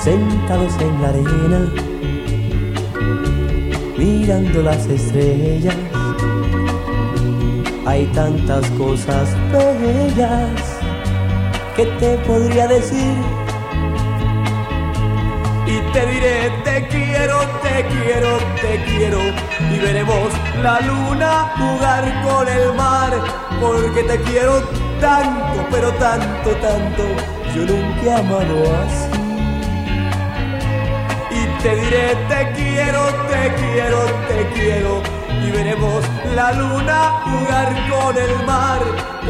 sentados 0.00 0.72
en 0.82 1.02
la 1.02 1.08
arena, 1.08 1.72
mirando 3.98 4.62
las 4.62 4.86
estrellas. 4.86 5.74
Hay 7.86 8.06
tantas 8.14 8.70
cosas 8.82 9.28
bellas 9.50 10.62
que 11.74 11.86
te 11.98 12.18
podría 12.18 12.68
decir 12.68 13.47
te 15.92 16.06
diré 16.06 16.50
te 16.64 16.86
quiero, 16.88 17.40
te 17.62 17.86
quiero, 17.86 18.38
te 18.60 18.84
quiero. 18.84 19.20
Y 19.72 19.78
veremos 19.78 20.32
la 20.62 20.80
luna 20.80 21.52
jugar 21.56 22.04
con 22.22 22.48
el 22.48 22.74
mar. 22.74 23.12
Porque 23.60 24.02
te 24.04 24.20
quiero 24.22 24.60
tanto, 25.00 25.66
pero 25.70 25.92
tanto, 25.94 26.50
tanto, 26.56 27.02
yo 27.54 27.62
nunca 27.62 28.02
he 28.02 28.12
amado 28.12 28.56
así. 28.82 29.08
Y 31.30 31.62
te 31.62 31.76
diré 31.76 32.14
te 32.28 32.52
quiero, 32.52 33.02
te 33.30 33.54
quiero, 33.60 34.04
te 34.28 34.46
quiero. 34.54 35.02
Y 35.44 35.50
veremos 35.50 36.04
la 36.34 36.52
luna 36.52 37.22
jugar 37.24 37.68
con 37.90 38.16
el 38.16 38.46
mar. 38.46 38.80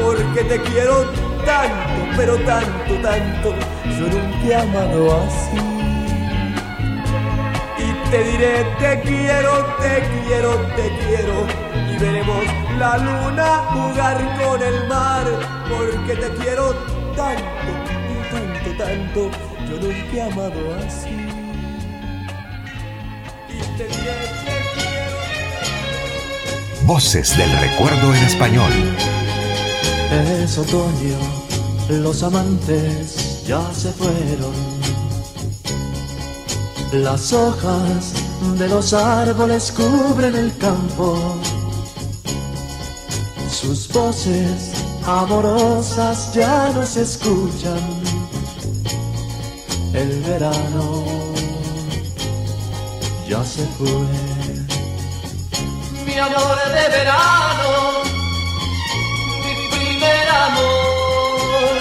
Porque 0.01 0.45
te 0.45 0.61
quiero 0.63 1.05
tanto, 1.45 2.17
pero 2.17 2.37
tanto, 2.39 2.95
tanto, 3.03 3.55
yo 3.99 4.07
nunca 4.07 4.47
he 4.47 4.55
amado 4.55 5.23
así 5.27 5.78
te 8.11 8.25
diré 8.25 8.65
te 8.79 9.01
quiero, 9.03 9.77
te 9.81 10.03
quiero, 10.25 10.51
te 10.77 10.89
quiero 11.05 11.47
y 11.91 11.99
veremos 11.99 12.45
la 12.79 12.97
luna 12.99 13.49
jugar 13.73 14.17
con 14.41 14.63
el 14.63 14.89
mar 14.89 15.27
porque 15.69 16.15
te 16.17 16.29
quiero 16.37 16.75
tanto, 17.15 17.73
tanto, 18.31 18.71
tanto, 18.79 19.31
yo 19.69 19.81
nunca 19.81 20.17
he 20.17 20.23
amado 20.23 20.77
así. 20.87 21.17
Y 23.49 23.59
te 23.77 23.85
diré 23.85 24.17
te 24.45 24.57
quiero. 24.75 25.17
Voces 26.87 27.37
del 27.37 27.53
recuerdo 27.61 28.15
en 28.15 28.23
español. 28.25 28.73
Es 30.11 30.57
otoño, 30.57 31.19
los 31.91 32.23
amantes 32.23 33.45
ya 33.47 33.71
se 33.75 33.93
fueron. 33.93 34.78
Las 36.93 37.35
hojas 37.35 38.15
de 38.57 38.67
los 38.67 38.95
árboles 38.95 39.71
cubren 39.73 40.35
el 40.35 40.57
campo. 40.57 41.37
Sus 43.51 43.93
voces 43.93 44.73
amorosas 45.07 46.33
ya 46.33 46.71
no 46.75 46.87
se 46.87 47.03
escuchan. 47.03 47.79
El 49.93 50.23
verano 50.23 51.05
ya 53.29 53.45
se 53.45 53.67
fue. 53.77 53.91
Mi 56.07 56.19
amor 56.19 56.57
de 56.75 56.89
verano, 56.97 58.03
mi 59.45 59.77
primer 59.77 60.29
amor, 60.31 61.77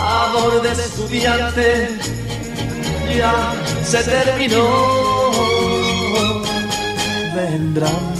amor 0.00 0.62
de 0.62 0.72
estudiante 0.72 2.12
ya 3.16 3.61
se 3.92 4.02
terminó. 4.04 4.66
Vendrán 7.34 8.14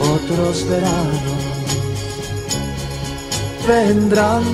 otros 0.00 0.66
veranos, 0.66 1.42
vendrán 3.68 4.44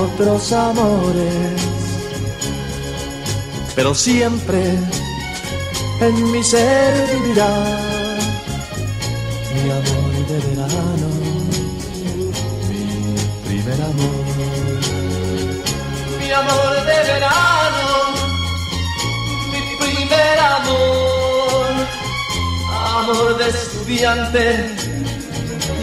otros 0.00 0.52
amores, 0.52 1.62
pero 3.74 3.94
siempre 3.94 4.62
en 6.00 6.30
mi 6.30 6.42
ser 6.42 7.08
vivirá 7.10 7.54
mi 9.54 9.70
amor 9.70 10.12
de 10.28 10.38
verano, 10.48 11.21
amor 16.32 16.84
de 16.84 16.98
verano, 17.12 18.14
mi 19.50 19.76
primer 19.76 20.38
amor, 20.38 21.66
amor 22.98 23.38
de 23.38 23.48
estudiante, 23.48 24.70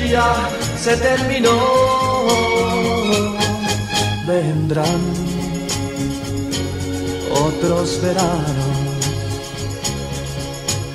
ya 0.09 0.49
se 0.81 0.97
terminó. 0.97 1.57
Vendrán 4.25 5.01
otros 7.31 8.01
veranos, 8.01 8.75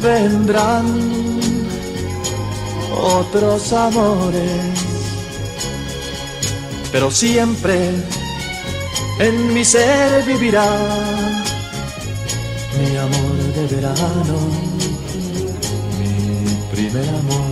vendrán 0.01 0.87
otros 2.97 3.73
amores, 3.73 4.61
pero 6.93 7.11
siempre 7.11 7.91
en 9.19 9.55
mi 9.55 9.65
ser 9.65 10.25
vivirá 10.25 10.67
mi 12.79 12.97
amor 12.97 13.37
de 13.55 13.67
verano, 13.77 14.39
mi 15.99 16.75
primer 16.75 17.09
amor, 17.09 17.51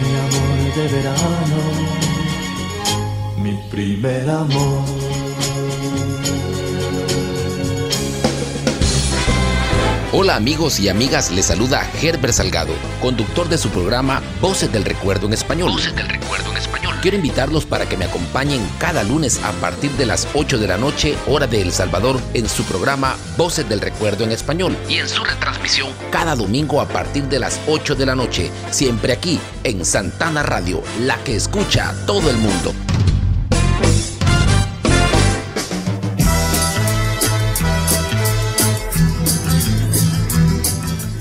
mi 0.00 0.10
amor 0.26 0.74
de 0.76 0.88
verano, 0.88 1.60
mi 3.38 3.54
primer 3.70 4.28
amor. 4.28 4.84
Hola 10.12 10.36
amigos 10.36 10.78
y 10.78 10.88
amigas, 10.88 11.30
les 11.32 11.46
saluda 11.46 11.90
Herbert 12.00 12.34
Salgado, 12.34 12.72
conductor 13.00 13.48
de 13.48 13.58
su 13.58 13.70
programa 13.70 14.22
Voces 14.40 14.70
del 14.70 14.84
Recuerdo 14.84 15.26
en 15.26 15.32
Español. 15.32 15.72
Voces 15.72 15.96
del 15.96 16.08
Recuerdo 16.08 16.20
en 16.20 16.22
Español. 16.22 16.43
Quiero 17.04 17.18
invitarlos 17.18 17.66
para 17.66 17.86
que 17.86 17.98
me 17.98 18.06
acompañen 18.06 18.66
cada 18.78 19.04
lunes 19.04 19.38
a 19.44 19.52
partir 19.60 19.90
de 19.90 20.06
las 20.06 20.26
8 20.32 20.56
de 20.56 20.66
la 20.66 20.78
noche, 20.78 21.14
hora 21.26 21.46
de 21.46 21.60
El 21.60 21.70
Salvador, 21.70 22.18
en 22.32 22.48
su 22.48 22.64
programa 22.64 23.18
Voces 23.36 23.68
del 23.68 23.82
Recuerdo 23.82 24.24
en 24.24 24.32
Español 24.32 24.74
y 24.88 24.94
en 24.94 25.08
su 25.10 25.22
retransmisión 25.22 25.90
cada 26.10 26.34
domingo 26.34 26.80
a 26.80 26.88
partir 26.88 27.24
de 27.24 27.38
las 27.38 27.60
8 27.66 27.94
de 27.96 28.06
la 28.06 28.14
noche, 28.14 28.50
siempre 28.70 29.12
aquí 29.12 29.38
en 29.64 29.84
Santana 29.84 30.42
Radio, 30.42 30.82
la 31.02 31.22
que 31.24 31.36
escucha 31.36 31.90
a 31.90 32.06
todo 32.06 32.30
el 32.30 32.38
mundo. 32.38 32.72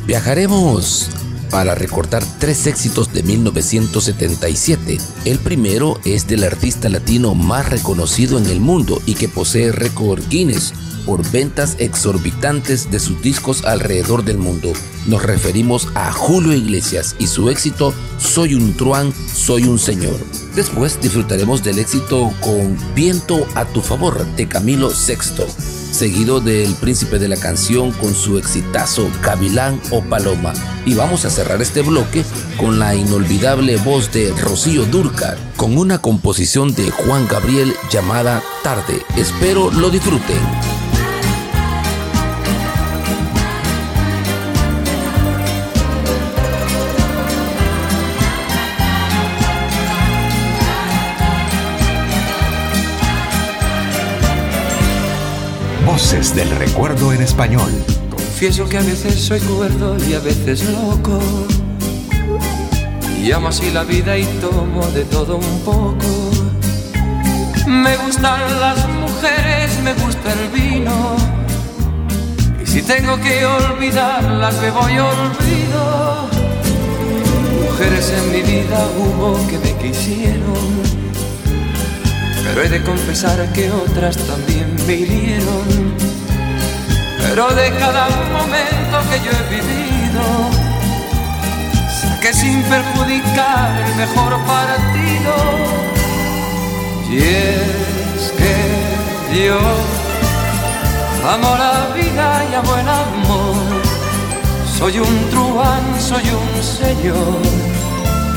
Viajaremos 0.05 1.09
para 1.53 1.75
recordar 1.75 2.23
tres 2.39 2.65
éxitos 2.65 3.13
de 3.13 3.21
1977. 3.21 4.97
El 5.25 5.37
primero 5.37 5.99
es 6.03 6.25
del 6.25 6.43
artista 6.43 6.89
latino 6.89 7.35
más 7.35 7.69
reconocido 7.69 8.39
en 8.39 8.47
el 8.47 8.59
mundo 8.59 8.99
y 9.05 9.13
que 9.13 9.29
posee 9.29 9.71
récord 9.71 10.19
Guinness 10.29 10.73
por 11.05 11.29
ventas 11.29 11.75
exorbitantes 11.77 12.89
de 12.89 12.99
sus 12.99 13.21
discos 13.21 13.65
alrededor 13.65 14.25
del 14.25 14.39
mundo. 14.39 14.73
Nos 15.05 15.21
referimos 15.21 15.89
a 15.93 16.11
Julio 16.11 16.53
Iglesias 16.53 17.15
y 17.19 17.27
su 17.27 17.51
éxito 17.51 17.93
Soy 18.17 18.55
un 18.55 18.73
truán, 18.73 19.13
soy 19.35 19.65
un 19.65 19.77
señor. 19.77 20.17
Después 20.55 20.99
disfrutaremos 21.01 21.63
del 21.63 21.77
éxito 21.77 22.33
con 22.41 22.75
Viento 22.95 23.45
a 23.53 23.65
tu 23.65 23.81
favor 23.81 24.25
de 24.35 24.47
Camilo 24.47 24.89
Sexto 24.89 25.45
seguido 25.93 26.39
del 26.39 26.73
príncipe 26.75 27.19
de 27.19 27.27
la 27.27 27.37
canción 27.37 27.91
con 27.91 28.13
su 28.13 28.37
exitazo 28.37 29.09
Gavilán 29.21 29.79
o 29.91 30.01
Paloma. 30.01 30.53
Y 30.85 30.95
vamos 30.95 31.25
a 31.25 31.29
cerrar 31.29 31.61
este 31.61 31.81
bloque 31.81 32.23
con 32.57 32.79
la 32.79 32.95
inolvidable 32.95 33.77
voz 33.77 34.11
de 34.11 34.33
Rocío 34.33 34.85
Durca, 34.85 35.37
con 35.55 35.77
una 35.77 35.99
composición 35.99 36.73
de 36.73 36.91
Juan 36.91 37.27
Gabriel 37.27 37.73
llamada 37.89 38.43
Tarde. 38.63 39.03
Espero 39.15 39.71
lo 39.71 39.89
disfruten. 39.89 40.82
Voces 55.93 56.35
del 56.35 56.49
recuerdo 56.49 57.13
en 57.13 57.21
español. 57.21 57.71
Confieso 58.09 58.67
que 58.67 58.79
a 58.79 58.81
veces 58.81 59.13
soy 59.13 59.39
cuerdo 59.41 59.95
y 60.03 60.15
a 60.15 60.19
veces 60.19 60.67
loco. 60.67 61.19
Y 63.21 63.31
amo 63.31 63.49
así 63.49 63.69
la 63.69 63.83
vida 63.83 64.17
y 64.17 64.25
tomo 64.41 64.87
de 64.87 65.05
todo 65.05 65.35
un 65.35 65.59
poco. 65.59 66.07
Me 67.67 67.95
gustan 67.97 68.59
las 68.59 68.89
mujeres, 68.89 69.79
me 69.83 69.93
gusta 69.93 70.33
el 70.33 70.49
vino. 70.49 71.15
Y 72.59 72.65
si 72.65 72.81
tengo 72.81 73.15
que 73.21 73.45
olvidarlas, 73.45 74.55
me 74.61 74.71
voy 74.71 74.97
olvido. 74.97 76.27
Mujeres 77.69 78.11
en 78.17 78.31
mi 78.31 78.41
vida 78.41 78.87
hubo 78.97 79.37
que 79.47 79.59
me 79.59 79.77
quisieron. 79.77 81.02
Pero 82.43 82.61
he 82.61 82.69
de 82.69 82.83
confesar 82.83 83.51
que 83.53 83.71
otras 83.71 84.17
también 84.17 84.75
me 84.85 84.93
hirieron. 84.93 85.93
Pero 87.17 87.47
de 87.55 87.71
cada 87.77 88.09
momento 88.31 88.95
que 89.09 89.17
yo 89.25 89.31
he 89.31 89.43
vivido, 89.49 90.23
saqué 92.01 92.33
sin 92.33 92.61
perjudicar 92.63 93.81
el 93.87 93.95
mejor 93.95 94.37
partido. 94.45 95.35
Y 97.09 97.17
es 97.17 98.33
que 98.37 99.45
yo 99.45 99.57
amo 101.27 101.55
la 101.57 101.93
vida 101.95 102.45
y 102.51 102.55
amo 102.55 102.75
el 102.75 102.89
amor. 102.89 103.55
Soy 104.77 104.99
un 104.99 105.29
truán, 105.29 105.83
soy 105.99 106.23
un 106.29 106.61
señor, 106.61 107.41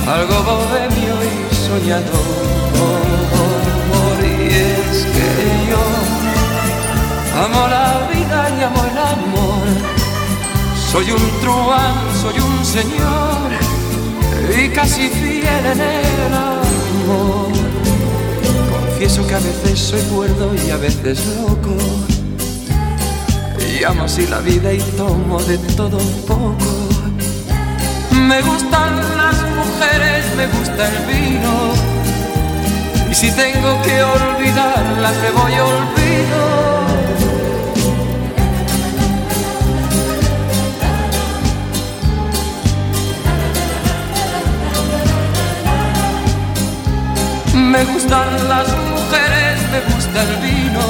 algo 0.06 0.42
bohemio 0.44 1.14
y 1.24 1.54
soñador. 1.54 2.55
Que 5.16 5.70
yo 5.70 5.82
amo 7.44 7.68
la 7.68 8.08
vida 8.12 8.38
y 8.56 8.62
amo 8.62 8.82
el 8.90 8.98
amor. 8.98 9.66
Soy 10.92 11.10
un 11.10 11.40
truán, 11.40 11.94
soy 12.22 12.38
un 12.38 12.64
señor 12.64 13.48
y 14.58 14.68
casi 14.68 15.08
fiel 15.08 15.66
en 15.72 15.80
el 15.80 16.34
amor. 16.34 17.52
Confieso 18.70 19.26
que 19.26 19.34
a 19.34 19.40
veces 19.40 19.78
soy 19.78 20.00
cuerdo 20.02 20.54
y 20.54 20.70
a 20.70 20.76
veces 20.76 21.18
loco. 21.40 21.76
Y 23.78 23.84
amo 23.84 24.04
así 24.04 24.26
la 24.26 24.40
vida 24.40 24.72
y 24.72 24.80
tomo 24.96 25.42
de 25.42 25.58
todo 25.76 25.98
un 25.98 26.22
poco. 26.26 26.86
Me 28.28 28.40
gustan 28.42 28.96
las 29.16 29.36
mujeres, 29.58 30.24
me 30.36 30.46
gusta 30.46 30.88
el 30.88 30.98
vino. 31.06 31.95
Si 33.18 33.30
tengo 33.30 33.80
que 33.82 34.02
olvidarlas, 34.02 35.14
me 35.22 35.30
voy 35.30 35.52
olvido. 35.52 36.42
Me 47.54 47.84
gustan 47.84 48.48
las 48.50 48.68
mujeres, 48.68 49.60
me 49.72 49.80
gusta 49.94 50.22
el 50.22 50.36
vino. 50.42 50.86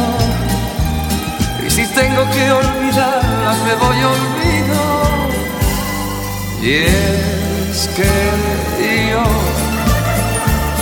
Y 1.64 1.70
si 1.70 1.86
tengo 1.94 2.28
que 2.32 2.50
olvidarlas, 2.50 3.56
me 3.66 3.74
voy 3.76 3.98
olvido. 4.02 4.82
Y 6.60 6.72
es 6.72 7.88
que 7.94 8.10
yo 9.12 9.65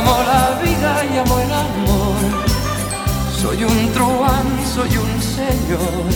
amo 0.00 0.16
la 0.22 0.60
vida 0.62 1.04
y 1.04 1.18
amo 1.18 1.38
el 1.38 1.52
amor. 1.52 2.16
Soy 3.40 3.64
un 3.64 3.92
truán, 3.92 4.46
soy 4.74 4.96
un 4.96 5.22
señor, 5.22 6.06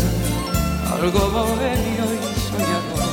algo 0.92 1.30
bohemio 1.30 2.04
y 2.14 2.40
soñador. 2.46 3.04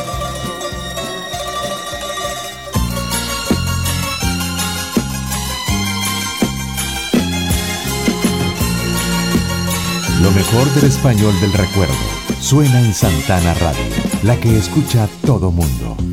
Lo 10.22 10.32
mejor 10.32 10.69
del 10.76 10.86
español 10.86 11.34
del 11.41 11.53
recuerdo 11.53 11.93
suena 12.39 12.80
en 12.80 12.93
Santana 12.93 13.53
Radio, 13.55 13.84
la 14.24 14.39
que 14.39 14.57
escucha 14.57 15.07
todo 15.26 15.51
mundo. 15.51 16.11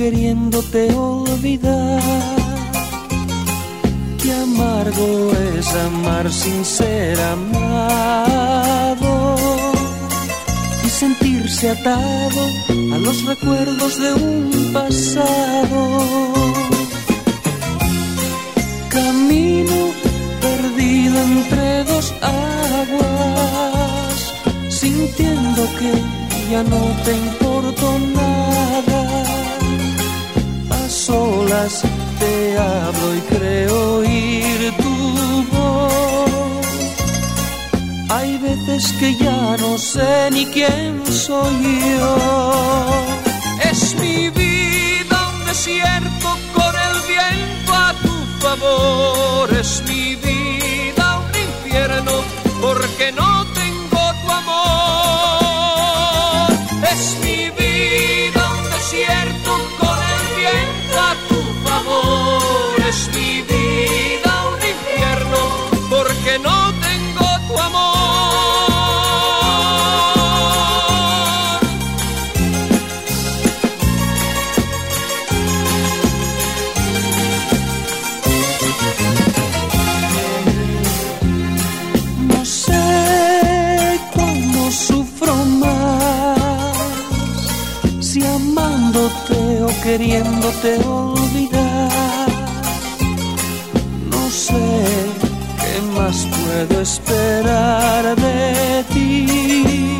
Queriéndote 0.00 0.82
olvidar. 0.94 2.00
Qué 4.22 4.32
amargo 4.32 5.08
es 5.58 5.66
amar 5.88 6.32
sin 6.32 6.64
ser 6.64 7.20
amado 7.36 9.14
y 10.86 10.88
sentirse 10.88 11.68
atado 11.76 12.42
a 12.94 12.96
los 13.06 13.26
recuerdos 13.26 13.92
de 14.02 14.10
un 14.14 14.70
pasado. 14.72 15.80
Camino 18.88 19.78
perdido 20.46 21.16
entre 21.30 21.84
dos 21.84 22.06
aguas, 22.78 24.18
sintiendo 24.70 25.62
que 25.78 25.92
ya 26.50 26.62
no 26.62 26.82
te 27.04 27.12
importo 27.28 27.86
nada. 28.14 28.89
Te 31.50 32.56
hablo 32.56 33.16
y 33.16 33.20
creo 33.22 33.96
oír 33.96 34.72
tu 34.76 35.44
voz. 35.50 36.66
Hay 38.08 38.38
veces 38.38 38.92
que 39.00 39.16
ya 39.16 39.56
no 39.58 39.76
sé 39.76 40.30
ni 40.30 40.46
quién 40.46 41.04
soy 41.04 41.80
yo. 41.98 42.86
Es 43.68 43.96
mi 43.96 44.30
vida 44.30 45.28
un 45.34 45.44
desierto 45.44 46.28
con 46.54 46.72
el 46.88 46.96
viento 47.08 47.74
a 47.74 47.94
tu 48.00 48.14
favor. 48.40 49.52
Es 49.52 49.82
mi 49.88 50.14
vida 50.14 50.39
queriéndote 90.50 90.88
olvidar. 90.88 92.28
No 94.10 94.30
sé 94.30 94.66
qué 95.60 95.80
más 95.96 96.26
puedo 96.26 96.80
esperar 96.80 98.16
de 98.16 98.84
ti, 98.92 99.98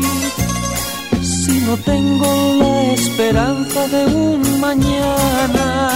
si 1.21 1.61
no 1.61 1.77
tengo 1.77 2.55
la 2.59 2.93
esperanza 2.93 3.87
de 3.87 4.05
un 4.05 4.59
mañana. 4.59 5.89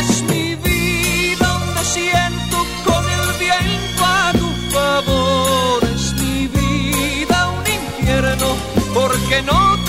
Es 0.00 0.22
mi 0.22 0.54
vida 0.56 1.46
un 1.56 1.74
desierto 1.74 2.56
con 2.84 3.04
el 3.16 3.38
viento 3.38 4.04
a 4.04 4.32
tu 4.32 4.48
favor. 4.72 5.84
Es 5.94 6.12
mi 6.14 6.46
vida 6.48 7.50
un 7.50 7.64
infierno 7.72 8.48
porque 8.94 9.42
no 9.42 9.83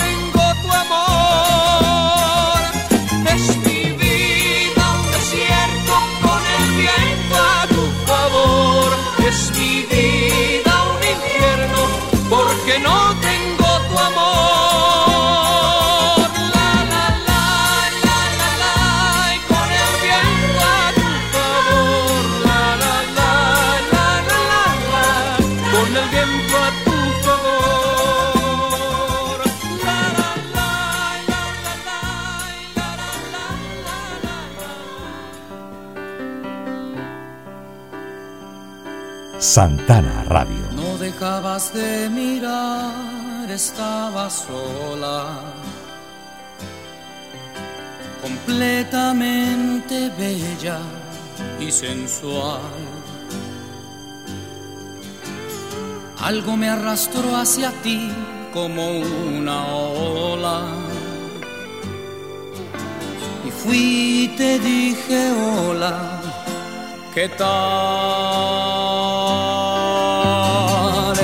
Santana 39.56 40.26
Radio. 40.28 40.66
No 40.76 40.98
dejabas 40.98 41.74
de 41.74 42.10
mirar, 42.10 43.50
estaba 43.50 44.30
sola, 44.30 45.40
completamente 48.22 50.12
bella 50.20 50.80
y 51.58 51.72
sensual. 51.72 52.60
Algo 56.22 56.58
me 56.58 56.68
arrastró 56.68 57.38
hacia 57.38 57.72
ti 57.82 58.12
como 58.52 59.00
una 59.00 59.68
ola. 59.68 60.64
Y 63.48 63.52
fui 63.52 64.26
y 64.26 64.28
te 64.36 64.60
dije 64.60 65.32
hola, 65.32 66.20
¿qué 67.14 67.30
tal? 67.30 68.65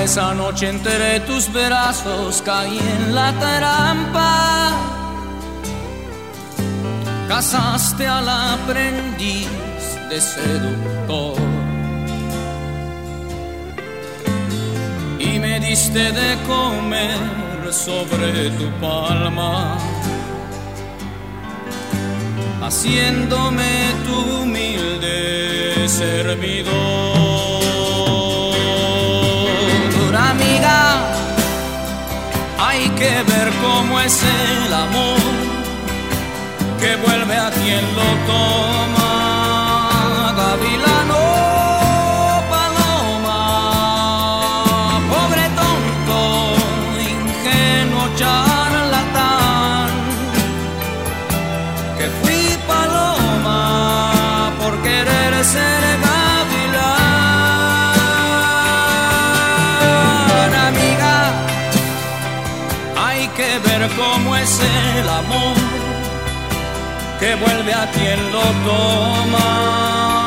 Esa 0.02 0.34
noche 0.34 0.68
entre 0.68 1.20
tus 1.20 1.52
brazos 1.52 2.42
caí 2.42 2.78
en 2.78 3.14
la 3.14 3.32
trampa. 3.32 4.70
Casaste 7.28 8.06
al 8.06 8.28
aprendiz 8.28 9.48
de 10.10 10.20
seductor. 10.20 11.52
y 15.24 15.38
me 15.38 15.60
diste 15.60 16.12
de 16.12 16.36
comer 16.46 17.72
sobre 17.72 18.50
tu 18.58 18.68
palma, 18.80 19.78
haciéndome 22.60 23.72
tu 24.04 24.42
humilde 24.42 25.88
servidor. 25.88 27.61
Es 34.04 34.20
el 34.22 34.74
amor 34.74 35.20
que 36.80 36.96
vuelve 36.96 37.36
a 37.36 37.50
quien 37.50 37.84
lo 37.96 38.32
toma. 38.32 39.01
Es 64.42 64.60
el 64.96 65.08
amor 65.08 65.56
que 67.20 67.34
vuelve 67.36 67.72
a 67.72 67.88
quien 67.92 68.32
lo 68.32 68.42
toma. 68.66 70.21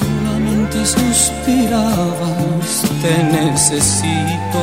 Solamente 0.00 0.84
suspirabas, 0.84 2.82
te 3.00 3.14
necesito. 3.32 4.60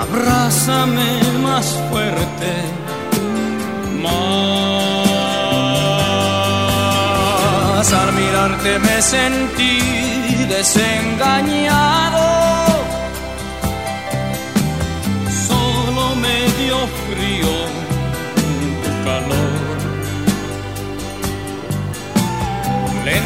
Abrázame 0.00 1.20
más 1.42 1.66
fuerte, 1.90 2.52
más. 4.02 4.32
Al 7.92 8.10
mirarte 8.14 8.78
me 8.78 9.02
sentí 9.02 10.46
desengañado. 10.48 12.51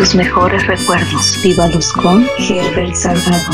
Sus 0.00 0.14
mejores 0.14 0.66
recuerdos. 0.66 1.38
Viva 1.42 1.66
Luz 1.66 1.92
con 1.92 2.26
Herbert 2.38 2.94
Salgado. 2.94 3.52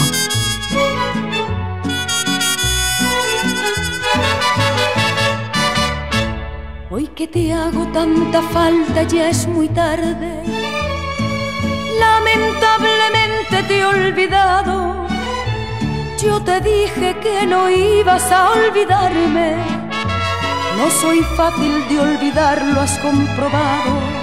Hoy 6.89 7.09
que 7.17 7.27
te 7.27 7.53
hago 7.53 7.89
tanta 7.89 8.41
falta 8.43 9.03
ya 9.03 9.29
es 9.29 9.49
muy 9.49 9.69
tarde. 9.71 10.45
Lamentablemente 11.99 13.65
te 13.67 13.81
he 13.81 13.85
olvidado. 13.85 15.05
Yo 16.23 16.41
te 16.45 16.61
dije 16.61 17.17
que 17.21 17.45
no 17.45 17.69
ibas 17.69 18.31
a 18.31 18.53
olvidarme. 18.53 19.57
No 20.77 20.91
soy 20.93 21.23
fácil 21.37 21.89
de 21.89 21.99
olvidar, 21.99 22.63
lo 22.73 22.83
has 22.83 22.97
comprobado. 23.01 24.16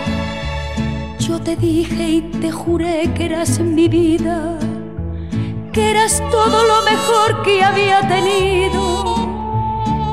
Yo 1.27 1.39
te 1.39 1.55
dije 1.55 2.03
y 2.03 2.21
te 2.41 2.51
juré 2.51 3.09
que 3.15 3.27
eras 3.27 3.57
mi 3.59 3.87
vida, 3.87 4.59
que 5.71 5.91
eras 5.91 6.21
todo 6.29 6.63
lo 6.67 6.81
mejor 6.83 7.43
que 7.43 7.63
había 7.63 8.05
tenido 8.09 9.15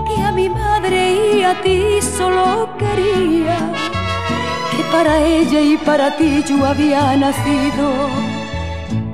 que 0.06 0.22
a 0.22 0.30
mi 0.30 0.48
madre 0.48 1.34
y 1.34 1.42
a 1.42 1.60
ti 1.62 1.98
solo 2.00 2.68
quería, 2.78 3.58
que 4.70 4.84
para 4.92 5.18
ella 5.20 5.60
y 5.60 5.76
para 5.78 6.16
ti 6.16 6.44
yo 6.48 6.64
había 6.64 7.16
nacido. 7.16 7.86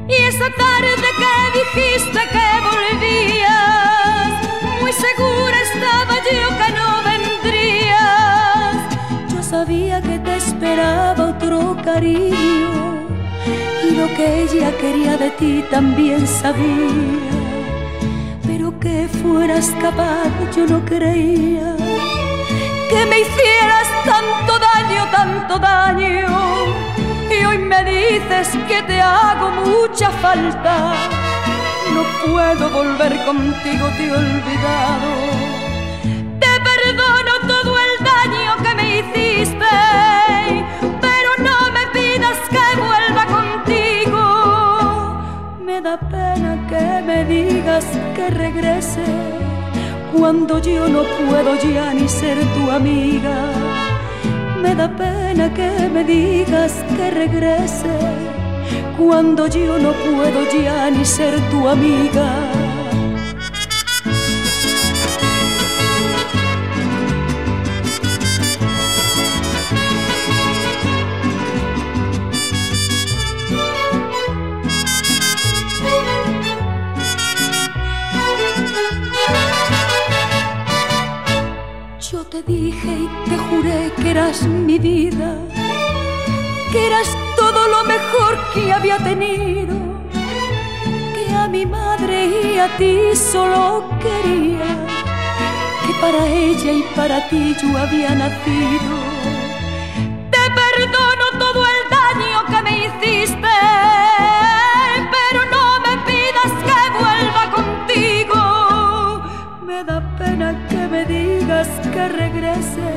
Y 0.06 0.12
esa 0.12 0.50
tarde 0.64 1.08
que 1.20 1.34
dijiste 1.58 2.20
que 2.34 2.46
volvías, 2.68 4.32
muy 4.82 4.92
segura 4.92 5.56
estaba 5.70 6.14
yo 6.30 6.48
que 6.60 6.72
no 6.74 6.88
vendrías. 7.04 7.26
Y 12.02 13.90
lo 13.94 14.06
que 14.16 14.42
ella 14.42 14.76
quería 14.78 15.16
de 15.16 15.30
ti 15.30 15.64
también 15.70 16.26
sabía, 16.26 17.30
pero 18.46 18.78
que 18.80 19.08
fueras 19.22 19.70
capaz 19.80 20.28
yo 20.56 20.66
no 20.66 20.84
creía 20.84 21.76
que 22.88 23.06
me 23.06 23.20
hicieras 23.20 23.88
tanto 24.04 24.58
daño, 24.58 25.10
tanto 25.12 25.58
daño. 25.58 26.28
Y 27.30 27.44
hoy 27.44 27.58
me 27.58 27.84
dices 27.84 28.48
que 28.68 28.82
te 28.82 29.00
hago 29.00 29.50
mucha 29.50 30.10
falta. 30.10 30.94
No 31.94 32.02
puedo 32.26 32.70
volver 32.70 33.16
contigo, 33.24 33.86
te 33.96 34.06
he 34.06 34.12
olvidado. 34.12 35.25
Regrese 48.30 49.04
cuando 50.16 50.58
yo 50.60 50.88
no 50.88 51.02
puedo 51.02 51.54
ya 51.56 51.92
ni 51.94 52.08
ser 52.08 52.38
tu 52.54 52.70
amiga. 52.70 53.36
Me 54.62 54.74
da 54.74 54.88
pena 54.88 55.52
que 55.52 55.88
me 55.92 56.04
digas 56.04 56.72
que 56.96 57.10
regrese 57.10 57.98
cuando 58.98 59.46
yo 59.46 59.78
no 59.78 59.92
puedo 59.92 60.40
ya 60.52 60.90
ni 60.90 61.04
ser 61.04 61.34
tu 61.50 61.68
amiga. 61.68 62.55
Vida, 84.78 85.34
que 86.72 86.86
eras 86.86 87.08
todo 87.36 87.68
lo 87.68 87.84
mejor 87.84 88.38
que 88.52 88.72
había 88.72 88.98
tenido, 88.98 89.74
que 91.14 91.34
a 91.34 91.48
mi 91.48 91.64
madre 91.64 92.26
y 92.54 92.58
a 92.58 92.68
ti 92.76 93.14
solo 93.14 93.84
quería, 94.00 94.70
que 95.86 95.94
para 96.00 96.26
ella 96.26 96.72
y 96.72 96.82
para 96.94 97.28
ti 97.28 97.56
yo 97.60 97.78
había 97.78 98.14
nacido. 98.14 98.94
Te 100.30 100.44
perdono 100.60 101.24
todo 101.38 101.64
el 101.74 101.80
daño 101.98 102.44
que 102.50 102.62
me 102.62 102.78
hiciste, 102.86 103.56
pero 105.16 105.40
no 105.54 105.80
me 105.84 105.94
pidas 106.08 106.52
que 106.66 106.80
vuelva 106.98 107.50
contigo. 107.58 109.22
Me 109.62 109.84
da 109.84 110.00
pena 110.18 110.66
que 110.68 110.88
me 110.88 111.04
digas 111.04 111.68
que 111.92 112.08
regrese 112.08 112.95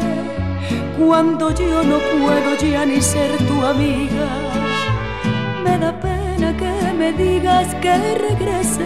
cuando 1.00 1.52
yo 1.52 1.82
no 1.84 1.98
puedo 1.98 2.56
ya 2.58 2.86
ni 2.86 3.02
ser 3.02 3.32
tu 3.48 3.66
amiga. 3.66 4.28
Me 5.64 5.78
da 5.78 5.94
pena 6.00 6.56
que 6.58 6.94
me 6.94 7.14
digas 7.14 7.74
que 7.76 7.94
regrese 8.28 8.86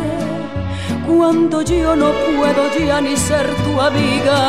cuando 1.07 1.61
yo 1.63 1.95
no 1.95 2.11
puedo 2.11 2.63
ya 2.77 3.01
ni 3.01 3.17
ser 3.17 3.47
tu 3.65 3.81
amiga. 3.81 4.39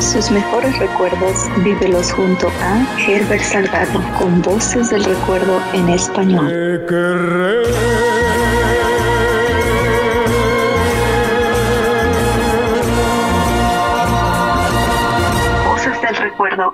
Sus 0.00 0.30
mejores 0.30 0.78
recuerdos 0.78 1.36
vívelos 1.64 2.12
junto 2.12 2.48
a 2.48 3.00
Herbert 3.06 3.42
Salgado 3.42 4.00
con 4.18 4.40
voces 4.42 4.90
del 4.90 5.04
recuerdo 5.04 5.60
en 5.72 5.88
español. 5.88 6.84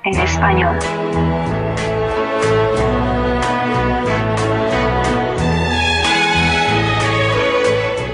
En 0.04 0.20
español. 0.20 0.78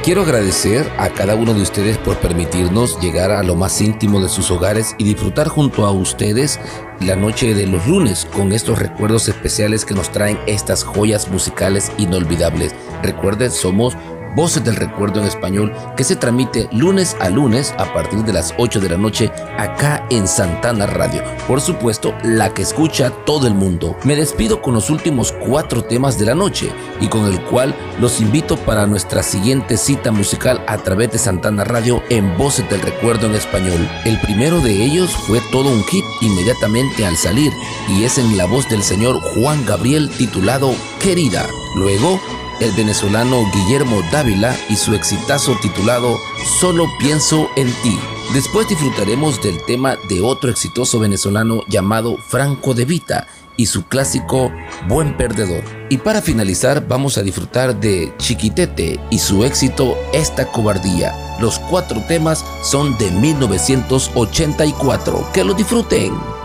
Quiero 0.02 0.22
agradecer 0.22 0.88
a 0.98 1.08
cada 1.08 1.34
uno 1.34 1.52
de 1.52 1.62
ustedes 1.62 1.98
por 1.98 2.16
permitirnos 2.18 3.00
llegar 3.00 3.32
a 3.32 3.42
lo 3.42 3.56
más 3.56 3.80
íntimo 3.80 4.20
de 4.20 4.28
sus 4.28 4.52
hogares 4.52 4.94
y 4.98 5.04
disfrutar 5.04 5.48
junto 5.48 5.84
a 5.84 5.90
ustedes 5.90 6.60
la 7.00 7.16
noche 7.16 7.54
de 7.54 7.66
los 7.66 7.86
lunes 7.88 8.24
con 8.24 8.52
estos 8.52 8.78
recuerdos 8.78 9.28
especiales 9.28 9.84
que 9.84 9.94
nos 9.94 10.12
traen 10.12 10.38
estas 10.46 10.84
joyas 10.84 11.28
musicales 11.28 11.90
inolvidables. 11.98 12.72
Recuerden, 13.02 13.50
somos 13.50 13.96
Voces 14.36 14.62
del 14.62 14.76
Recuerdo 14.76 15.20
en 15.20 15.26
Español 15.26 15.72
que 15.96 16.04
se 16.04 16.14
transmite 16.14 16.68
lunes 16.70 17.16
a 17.20 17.30
lunes 17.30 17.74
a 17.78 17.90
partir 17.94 18.18
de 18.18 18.34
las 18.34 18.52
8 18.58 18.80
de 18.80 18.90
la 18.90 18.98
noche 18.98 19.32
acá 19.56 20.06
en 20.10 20.28
Santana 20.28 20.84
Radio. 20.84 21.22
Por 21.48 21.62
supuesto, 21.62 22.14
la 22.22 22.52
que 22.52 22.60
escucha 22.60 23.08
todo 23.24 23.46
el 23.46 23.54
mundo. 23.54 23.96
Me 24.04 24.14
despido 24.14 24.60
con 24.60 24.74
los 24.74 24.90
últimos 24.90 25.32
cuatro 25.32 25.82
temas 25.82 26.18
de 26.18 26.26
la 26.26 26.34
noche 26.34 26.70
y 27.00 27.08
con 27.08 27.24
el 27.24 27.40
cual 27.44 27.74
los 27.98 28.20
invito 28.20 28.58
para 28.58 28.86
nuestra 28.86 29.22
siguiente 29.22 29.78
cita 29.78 30.12
musical 30.12 30.62
a 30.66 30.76
través 30.76 31.12
de 31.12 31.18
Santana 31.18 31.64
Radio 31.64 32.02
en 32.10 32.36
Voces 32.36 32.68
del 32.68 32.82
Recuerdo 32.82 33.28
en 33.28 33.36
Español. 33.36 33.88
El 34.04 34.20
primero 34.20 34.60
de 34.60 34.84
ellos 34.84 35.16
fue 35.16 35.40
todo 35.50 35.70
un 35.70 35.82
hit 35.84 36.04
inmediatamente 36.20 37.06
al 37.06 37.16
salir 37.16 37.52
y 37.88 38.04
es 38.04 38.18
en 38.18 38.36
la 38.36 38.44
voz 38.44 38.68
del 38.68 38.82
señor 38.82 39.18
Juan 39.34 39.64
Gabriel 39.64 40.10
titulado 40.10 40.74
Querida. 41.00 41.46
Luego, 41.74 42.20
el 42.60 42.72
venezolano 42.72 43.44
Guillermo 43.52 44.02
Dávila 44.10 44.56
y 44.68 44.76
su 44.76 44.94
exitazo 44.94 45.56
titulado 45.60 46.18
Solo 46.60 46.86
pienso 46.98 47.48
en 47.56 47.72
ti. 47.82 47.98
Después 48.32 48.68
disfrutaremos 48.68 49.42
del 49.42 49.62
tema 49.66 49.96
de 50.08 50.20
otro 50.20 50.50
exitoso 50.50 50.98
venezolano 50.98 51.62
llamado 51.68 52.16
Franco 52.16 52.74
de 52.74 52.84
Vita 52.84 53.26
y 53.56 53.66
su 53.66 53.86
clásico 53.86 54.52
Buen 54.88 55.16
Perdedor. 55.16 55.62
Y 55.88 55.98
para 55.98 56.22
finalizar 56.22 56.86
vamos 56.86 57.18
a 57.18 57.22
disfrutar 57.22 57.78
de 57.78 58.12
Chiquitete 58.18 59.00
y 59.10 59.18
su 59.18 59.44
éxito 59.44 59.96
Esta 60.12 60.50
Cobardía. 60.50 61.14
Los 61.40 61.58
cuatro 61.58 62.02
temas 62.06 62.44
son 62.62 62.96
de 62.98 63.10
1984. 63.10 65.30
Que 65.32 65.44
lo 65.44 65.54
disfruten. 65.54 66.35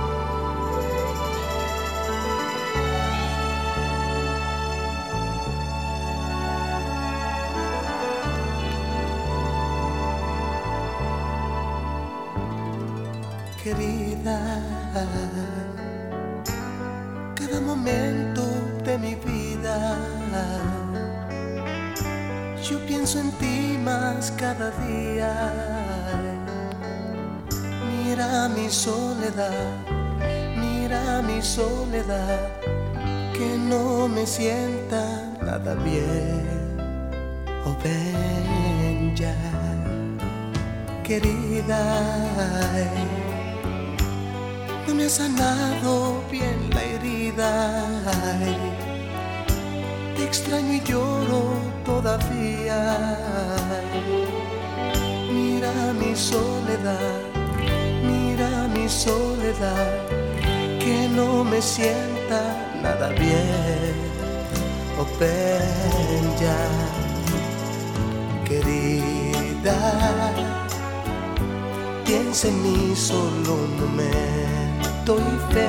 Piensa 72.32 72.48
en 72.48 72.64
mí 72.64 72.96
solo 72.96 73.56
un 73.56 73.76
momento 73.82 75.18
y 75.18 75.54
fe. 75.54 75.68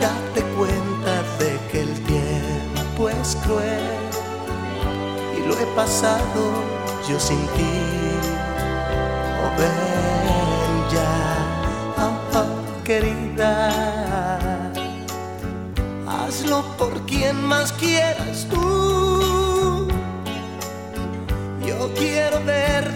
Date 0.00 0.42
cuenta 0.56 1.22
de 1.38 1.58
que 1.70 1.80
el 1.82 2.00
tiempo 2.02 3.08
es 3.08 3.36
cruel 3.44 3.84
y 5.36 5.46
lo 5.46 5.56
he 5.56 5.66
pasado 5.76 6.42
yo 7.08 7.20
sin 7.20 7.38
ti. 7.56 7.74
Oh, 9.44 9.60
ven 9.60 9.94
querida. 12.84 13.70
Hazlo 16.06 16.64
por 16.76 17.06
quien 17.06 17.42
más 17.44 17.72
quieras 17.72 18.46
tú. 18.50 19.88
Yo 21.64 21.90
quiero 21.94 22.44
ver 22.44 22.94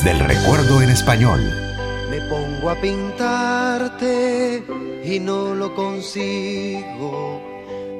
Del 0.00 0.18
recuerdo 0.18 0.82
en 0.82 0.88
español. 0.88 1.40
Me 2.10 2.20
pongo 2.22 2.70
a 2.70 2.74
pintarte 2.80 4.64
y 5.04 5.20
no 5.20 5.54
lo 5.54 5.72
consigo. 5.76 7.40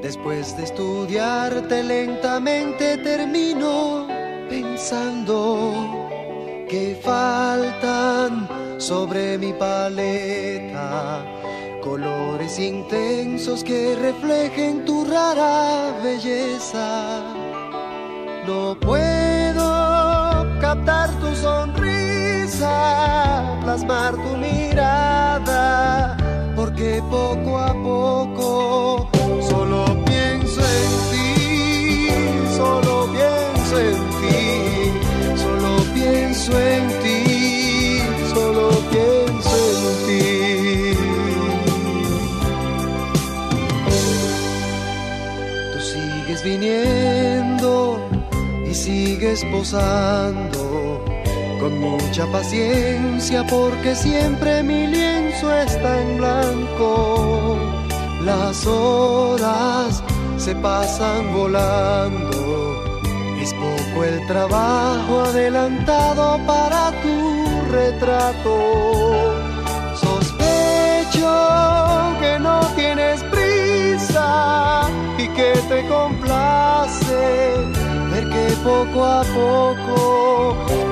Después 0.02 0.56
de 0.56 0.64
estudiarte 0.64 1.84
lentamente 1.84 2.96
termino 2.96 4.08
pensando 4.48 5.72
que 6.68 6.98
faltan 7.00 8.48
sobre 8.80 9.38
mi 9.38 9.52
paleta 9.52 11.24
colores 11.82 12.58
intensos 12.58 13.62
que 13.62 13.94
reflejen 13.96 14.84
tu 14.84 15.04
rara 15.04 16.00
belleza. 16.02 17.11
Plasmar 23.72 24.12
tu 24.12 24.36
mirada, 24.36 26.14
porque 26.54 27.02
poco 27.10 27.58
a 27.58 27.72
poco 27.72 29.08
solo 29.48 29.84
pienso 30.04 30.60
en 30.60 30.90
ti, 31.10 32.10
solo 32.54 33.08
pienso 33.16 33.74
en 33.88 34.00
ti, 34.20 34.40
solo 35.44 35.70
pienso 35.94 36.52
en 36.60 36.84
ti, 37.02 37.20
solo 38.34 38.64
pienso 38.92 39.56
en 39.70 39.82
ti. 40.06 40.26
Tú 45.72 45.78
sigues 45.80 46.40
viniendo 46.44 47.72
y 48.70 48.74
sigues 48.74 49.40
posando 49.50 50.51
con 51.62 51.78
mucha 51.78 52.26
paciencia 52.26 53.46
porque 53.46 53.94
siempre 53.94 54.64
mi 54.64 54.88
lienzo 54.88 55.54
está 55.54 56.00
en 56.02 56.18
blanco. 56.18 57.56
Las 58.24 58.66
horas 58.66 60.02
se 60.38 60.56
pasan 60.56 61.32
volando. 61.32 63.00
Es 63.40 63.54
poco 63.54 64.02
el 64.02 64.26
trabajo 64.26 65.20
adelantado 65.20 66.40
para 66.48 66.90
tu 67.00 67.16
retrato. 67.70 68.54
Sospecho 69.94 71.30
que 72.20 72.40
no 72.40 72.58
tienes 72.74 73.22
prisa 73.34 74.90
y 75.16 75.28
que 75.28 75.52
te 75.68 75.86
complace 75.86 77.20
ver 78.10 78.28
que 78.28 78.46
poco 78.64 79.04
a 79.04 79.22
poco 79.22 80.91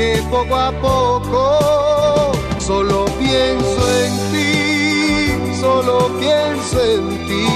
Que 0.00 0.22
poco 0.30 0.56
a 0.56 0.72
poco 0.80 2.32
solo 2.58 3.04
pienso 3.18 3.80
en 4.04 4.12
ti, 4.32 5.60
solo 5.60 6.08
pienso 6.18 6.76
en 6.94 7.04
ti, 7.28 7.46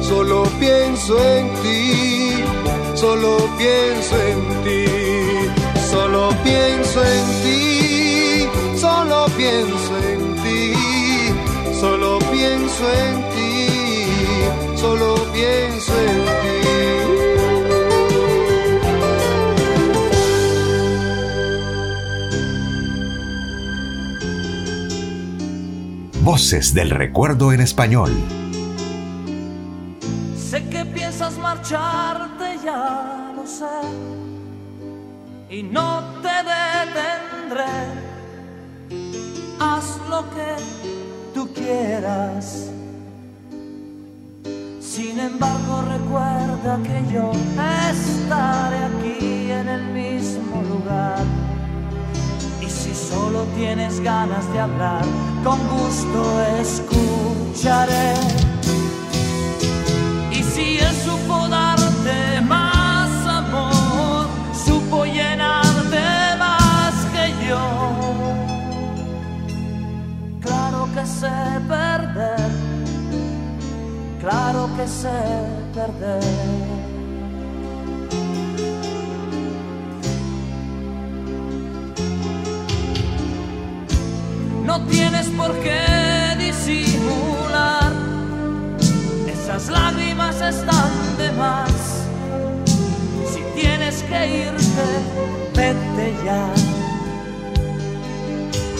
solo 0.00 0.44
pienso 0.60 1.12
en 1.18 1.46
ti, 1.62 2.44
solo 2.94 3.32
pienso 3.58 4.14
en 4.30 4.40
ti, 4.62 4.84
solo 5.90 6.28
pienso 6.44 7.02
en 7.04 7.24
ti, 7.42 8.48
solo 8.78 9.26
pienso 9.36 9.90
en 10.08 10.22
ti, 10.44 10.72
solo 11.80 12.18
pienso 12.30 12.84
en 13.02 13.14
ti, 13.14 13.19
Voces 26.32 26.74
del 26.74 26.90
recuerdo 26.90 27.52
en 27.52 27.60
español. 27.60 28.12
Sé 30.36 30.64
que 30.68 30.84
piensas 30.84 31.36
marcharte, 31.38 32.56
ya 32.64 33.32
lo 33.34 33.44
sé. 33.44 33.80
Y 35.50 35.64
no 35.64 36.04
te 36.22 36.36
detendré. 36.54 37.64
Haz 39.58 39.98
lo 40.08 40.20
que 40.30 40.54
tú 41.34 41.52
quieras. 41.52 42.70
Sin 44.78 45.18
embargo, 45.18 45.82
recuerda 45.82 46.78
que 46.84 47.12
yo 47.12 47.32
estaré 47.90 48.84
aquí 48.84 49.50
en 49.50 49.68
el 49.68 49.82
mismo 49.86 50.62
lugar. 50.62 51.24
Y 52.60 52.70
si 52.70 52.94
solo 52.94 53.42
tienes 53.56 53.98
ganas 53.98 54.48
de 54.52 54.60
hablar, 54.60 55.04
con 55.44 55.58
gusto 55.68 56.20
escucharé. 56.60 58.14
Y 60.30 60.42
si 60.42 60.78
él 60.78 60.94
supo 61.04 61.48
darte 61.48 62.40
más 62.42 63.10
amor, 63.26 64.26
supo 64.64 65.04
llenarte 65.04 66.36
más 66.38 66.94
que 67.12 67.48
yo. 67.48 67.60
Claro 70.40 70.88
que 70.94 71.06
sé 71.06 71.30
perder, 71.68 72.50
claro 74.20 74.68
que 74.76 74.86
sé 74.86 75.18
perder. 75.74 76.79
No 84.70 84.80
tienes 84.82 85.26
por 85.30 85.52
qué 85.64 85.82
disimular, 86.38 87.92
esas 89.26 89.68
lágrimas 89.68 90.40
están 90.40 90.92
de 91.18 91.32
más. 91.32 91.72
Si 93.32 93.40
tienes 93.60 94.04
que 94.04 94.46
irte, 94.46 94.86
vete 95.56 96.14
ya. 96.24 96.46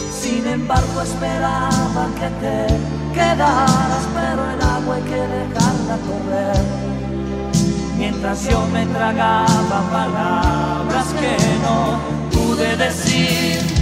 Sin 0.09 0.47
embargo, 0.47 1.01
esperaba 1.01 2.07
que 2.15 2.29
te 2.39 2.67
quedaras, 3.13 4.07
pero 4.13 4.49
el 4.49 4.61
agua 4.61 4.95
hay 4.95 5.03
que 5.11 5.21
dejarla 5.39 5.97
correr. 6.07 6.63
Mientras 7.97 8.49
yo 8.49 8.65
me 8.67 8.85
tragaba 8.85 9.81
palabras 9.91 11.07
que 11.19 11.35
no 11.65 11.99
pude 12.31 12.77
decir. 12.77 13.80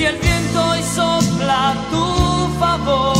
Si 0.00 0.06
el 0.06 0.16
viento 0.16 0.66
hoy 0.66 0.82
sopla 0.82 1.72
a 1.72 1.74
tu 1.90 2.48
favor, 2.58 3.19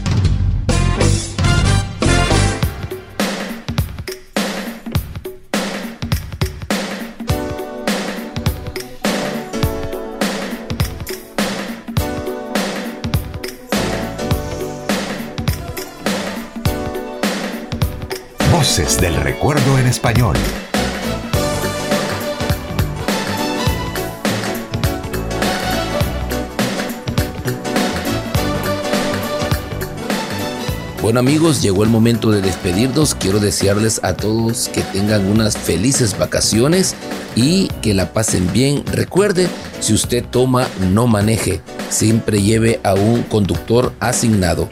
Español. 20.01 20.35
Bueno 31.03 31.19
amigos, 31.19 31.61
llegó 31.61 31.83
el 31.83 31.89
momento 31.89 32.31
de 32.31 32.41
despedirnos. 32.41 33.13
Quiero 33.13 33.39
desearles 33.39 33.99
a 34.03 34.13
todos 34.15 34.69
que 34.69 34.81
tengan 34.81 35.27
unas 35.27 35.55
felices 35.55 36.17
vacaciones 36.17 36.95
y 37.35 37.67
que 37.83 37.93
la 37.93 38.11
pasen 38.11 38.51
bien. 38.51 38.83
Recuerde, 38.87 39.49
si 39.81 39.93
usted 39.93 40.25
toma, 40.25 40.67
no 40.91 41.05
maneje. 41.05 41.61
Siempre 41.89 42.41
lleve 42.41 42.79
a 42.83 42.95
un 42.95 43.21
conductor 43.21 43.93
asignado. 43.99 44.67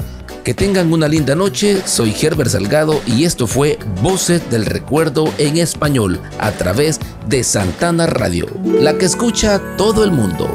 Que 0.49 0.55
tengan 0.55 0.91
una 0.91 1.07
linda 1.07 1.35
noche. 1.35 1.83
Soy 1.85 2.11
Herbert 2.19 2.49
Salgado 2.49 3.03
y 3.05 3.23
esto 3.23 3.45
fue 3.45 3.77
Voces 4.01 4.49
del 4.49 4.65
Recuerdo 4.65 5.31
en 5.37 5.57
español 5.57 6.19
a 6.39 6.49
través 6.49 6.99
de 7.27 7.43
Santana 7.43 8.07
Radio, 8.07 8.47
la 8.63 8.97
que 8.97 9.05
escucha 9.05 9.61
todo 9.77 10.03
el 10.03 10.09
mundo. 10.09 10.49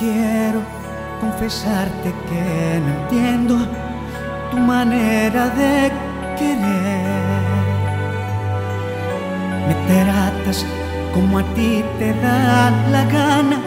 Quiero 0.00 0.60
confesarte 1.20 2.12
que 2.28 2.80
no 2.80 3.02
entiendo 3.02 3.68
tu 4.50 4.56
manera 4.56 5.48
de 5.50 5.92
querer. 6.36 7.04
Me 9.68 9.74
tratas 9.86 10.66
como 11.14 11.38
a 11.38 11.44
ti 11.54 11.84
te 12.00 12.12
da 12.14 12.72
la 12.90 13.04
gana, 13.04 13.60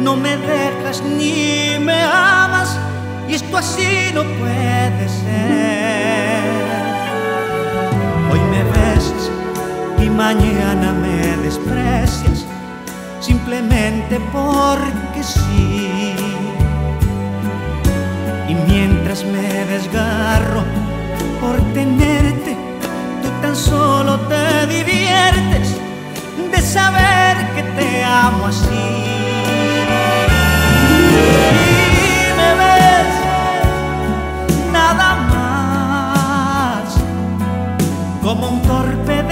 no 0.00 0.16
me 0.16 0.36
dejas 0.36 1.02
ni 1.02 1.78
me 1.80 2.02
amas 2.02 2.78
y 3.28 3.34
esto 3.34 3.56
así 3.56 4.10
no 4.14 4.22
puede 4.22 5.08
ser. 5.08 6.44
Hoy 8.30 8.40
me 8.40 8.62
besas 8.64 9.30
y 10.02 10.08
mañana 10.08 10.92
me 10.92 11.36
desprecias 11.44 12.46
simplemente 13.20 14.20
porque 14.32 15.22
sí. 15.22 16.14
Y 18.48 18.54
mientras 18.54 19.24
me 19.24 19.64
desgarro 19.66 20.62
por 21.40 21.56
tenerte, 21.74 22.56
tú 23.22 23.28
tan 23.42 23.54
solo 23.54 24.18
te 24.20 24.66
diviertes 24.66 25.76
de 26.50 26.62
saber 26.62 27.36
que 27.54 27.62
te 27.62 28.04
amo 28.04 28.46
así. 28.46 29.27
Como 38.28 38.48
un 38.50 38.60
torpe 38.60 39.27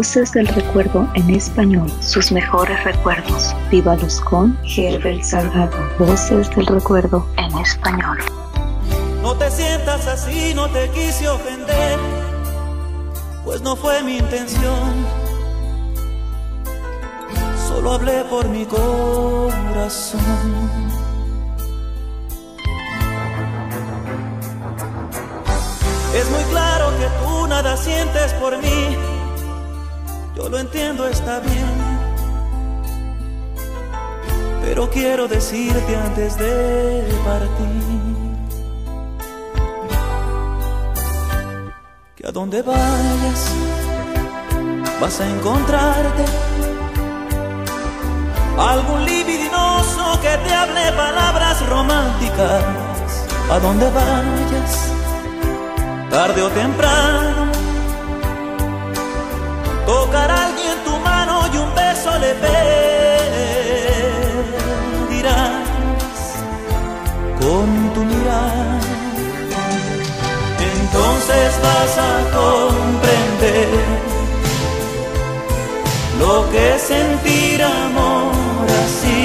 Voces 0.00 0.32
del 0.32 0.46
recuerdo 0.46 1.06
en 1.12 1.28
español, 1.28 1.92
sus 2.00 2.32
mejores 2.32 2.82
recuerdos. 2.84 3.54
Vívalos 3.70 4.18
con 4.22 4.58
Herbert 4.64 5.22
Salgado. 5.22 5.76
Voces 5.98 6.48
del 6.56 6.64
recuerdo 6.64 7.26
en 7.36 7.58
español. 7.58 8.16
No 9.20 9.36
te 9.36 9.50
sientas 9.50 10.06
así, 10.06 10.54
no 10.54 10.70
te 10.70 10.88
quise 10.88 11.28
ofender, 11.28 11.98
pues 13.44 13.60
no 13.60 13.76
fue 13.76 14.02
mi 14.02 14.16
intención. 14.16 15.04
Solo 17.68 17.92
hablé 17.92 18.24
por 18.30 18.48
mi 18.48 18.64
corazón. 18.64 20.20
Es 26.14 26.30
muy 26.30 26.44
claro 26.44 26.88
que 26.98 27.06
tú 27.22 27.46
nada 27.48 27.76
sientes 27.76 28.32
por 28.40 28.56
mí, 28.56 28.96
yo 30.36 30.48
lo 30.48 30.58
entiendo, 30.58 31.06
está 31.06 31.40
bien. 31.40 32.00
Pero 34.62 34.88
quiero 34.90 35.26
decirte 35.26 35.96
antes 35.96 36.36
de 36.36 37.04
partir 37.24 38.00
que 42.14 42.26
a 42.26 42.30
donde 42.32 42.62
vayas 42.62 43.52
vas 45.00 45.20
a 45.20 45.28
encontrarte 45.28 46.24
algún 48.58 49.04
libidinoso 49.04 50.20
que 50.20 50.36
te 50.44 50.54
hable 50.54 50.92
palabras 50.92 51.66
románticas. 51.68 52.64
A 53.50 53.58
donde 53.58 53.90
vayas, 53.90 54.92
tarde 56.08 56.40
o 56.42 56.48
temprano, 56.50 57.39
tocar 59.90 60.30
a 60.30 60.46
alguien 60.46 60.76
tu 60.84 60.94
mano 61.10 61.34
y 61.52 61.56
un 61.64 61.70
beso 61.74 62.10
le 62.24 62.32
pedirás 62.44 62.70
con 67.40 67.66
tu 67.94 68.00
mirada. 68.12 68.78
Entonces 70.74 71.48
vas 71.66 71.92
a 72.10 72.14
comprender 72.38 73.70
lo 76.22 76.34
que 76.50 76.62
es 76.74 76.82
sentir 76.82 77.58
amor 77.62 78.66
así. 78.84 79.22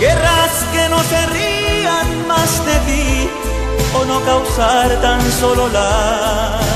Querrás 0.00 0.54
que 0.74 0.82
no 0.92 1.00
se 1.10 1.20
rían 1.36 2.08
más 2.32 2.50
de 2.68 2.76
ti 2.88 3.08
o 3.98 4.00
no 4.10 4.16
causar 4.30 4.88
tan 5.00 5.22
solo 5.40 5.64
lástima. 5.68 6.75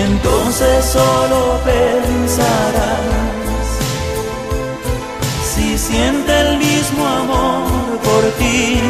Entonces 0.00 0.84
solo 0.86 1.60
pensarás 1.62 3.00
si 5.54 5.76
siente 5.76 6.40
el 6.40 6.56
mismo 6.56 7.06
amor 7.06 7.98
por 8.02 8.24
ti. 8.38 8.80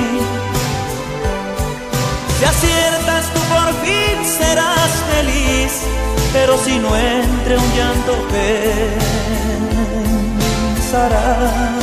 Si 2.38 2.44
aciertas 2.44 3.24
tú 3.34 3.40
por 3.54 3.68
fin 3.84 4.24
serás 4.38 4.90
feliz, 5.12 5.72
pero 6.32 6.56
si 6.58 6.78
no 6.78 6.96
entre 6.96 7.58
un 7.58 7.68
llanto 7.76 8.14
pensarás. 10.86 11.80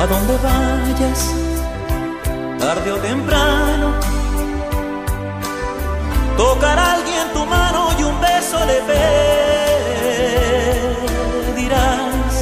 A 0.00 0.06
donde 0.06 0.34
vayas, 0.38 1.30
tarde 2.58 2.90
o 2.90 2.96
temprano, 2.96 3.92
tocar 6.38 6.78
a 6.78 6.94
alguien 6.94 7.30
tu 7.34 7.44
mano 7.44 7.90
y 7.98 8.02
un 8.04 8.18
beso 8.18 8.64
le 8.64 8.80
pedirás 11.52 12.34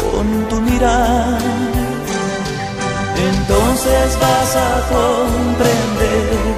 con 0.00 0.48
tu 0.48 0.60
mirar. 0.62 1.38
Entonces 3.30 4.18
vas 4.20 4.56
a 4.56 4.82
comprender 4.90 6.56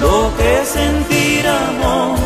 lo 0.00 0.34
que 0.38 0.62
es 0.62 0.74
amor 1.46 2.25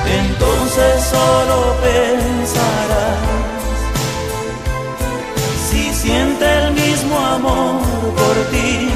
Entonces 0.07 1.05
solo 1.05 1.77
pensarás 1.83 3.19
si 5.71 5.93
siente 5.93 6.47
el 6.63 6.73
mismo 6.73 7.19
amor 7.19 7.81
por 8.17 8.37
ti. 8.51 8.91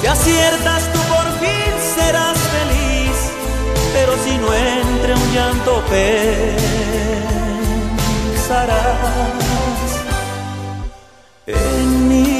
Si 0.00 0.06
aciertas 0.06 0.92
tú 0.92 0.98
por 1.14 1.26
fin 1.40 1.72
serás 1.96 2.38
feliz, 2.56 3.16
pero 3.94 4.12
si 4.24 4.32
no 4.38 4.48
entre 4.54 5.14
un 5.14 5.34
llanto 5.34 5.82
pensarás 8.50 9.41
en 11.46 12.08
mí. 12.08 12.31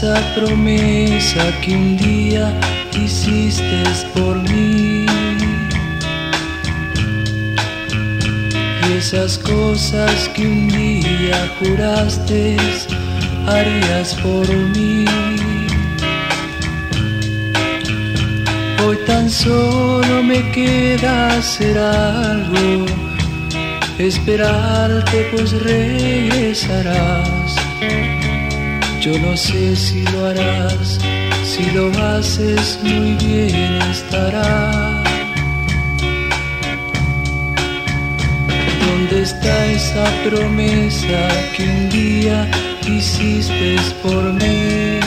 Esa 0.00 0.34
promesa 0.34 1.52
que 1.60 1.74
un 1.74 1.94
día 1.98 2.58
hiciste 2.94 3.82
por 4.14 4.34
mí? 4.48 5.04
Y 8.88 8.92
esas 8.96 9.36
cosas 9.36 10.30
que 10.34 10.46
un 10.46 10.68
día 10.68 11.52
juraste 11.58 12.56
harías 13.46 14.14
por 14.22 14.48
mí. 14.74 15.04
Hoy 18.82 18.96
tan 19.06 19.28
solo 19.28 20.22
me 20.22 20.50
queda 20.52 21.36
hacer 21.36 21.76
algo 21.76 22.86
esperarte 23.98 25.28
pues 25.30 25.52
regresarás. 25.62 27.39
Yo 29.00 29.18
no 29.18 29.34
sé 29.34 29.74
si 29.76 30.02
lo 30.12 30.26
harás, 30.26 30.98
si 31.42 31.64
lo 31.70 31.88
haces 31.88 32.78
muy 32.82 33.14
bien 33.14 33.80
estará. 33.90 35.02
¿Dónde 38.84 39.22
está 39.22 39.66
esa 39.68 40.04
promesa 40.28 41.28
que 41.56 41.62
un 41.64 41.88
día 41.88 42.46
hiciste 42.86 43.76
por 44.02 44.34
mí? 44.34 45.00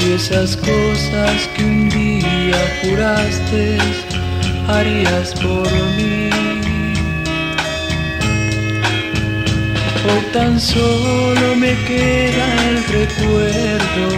Y 0.00 0.12
esas 0.12 0.54
cosas 0.54 1.48
que 1.56 1.64
un 1.64 1.88
día 1.88 2.60
juraste 2.82 3.78
harías 4.68 5.32
por 5.40 5.72
mí. 5.96 6.19
Hoy 10.10 10.22
tan 10.32 10.60
solo 10.60 11.56
me 11.56 11.74
queda 11.84 12.46
el 12.68 12.84
recuerdo 12.84 14.08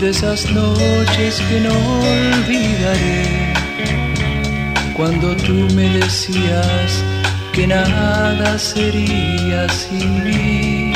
de 0.00 0.10
esas 0.10 0.50
noches 0.50 1.40
que 1.48 1.60
no 1.60 1.74
olvidaré. 2.00 3.52
Cuando 4.94 5.36
tú 5.36 5.68
me 5.74 5.88
decías 6.00 7.04
que 7.52 7.66
nada 7.66 8.58
sería 8.58 9.68
sin 9.68 10.24
mí. 10.24 10.92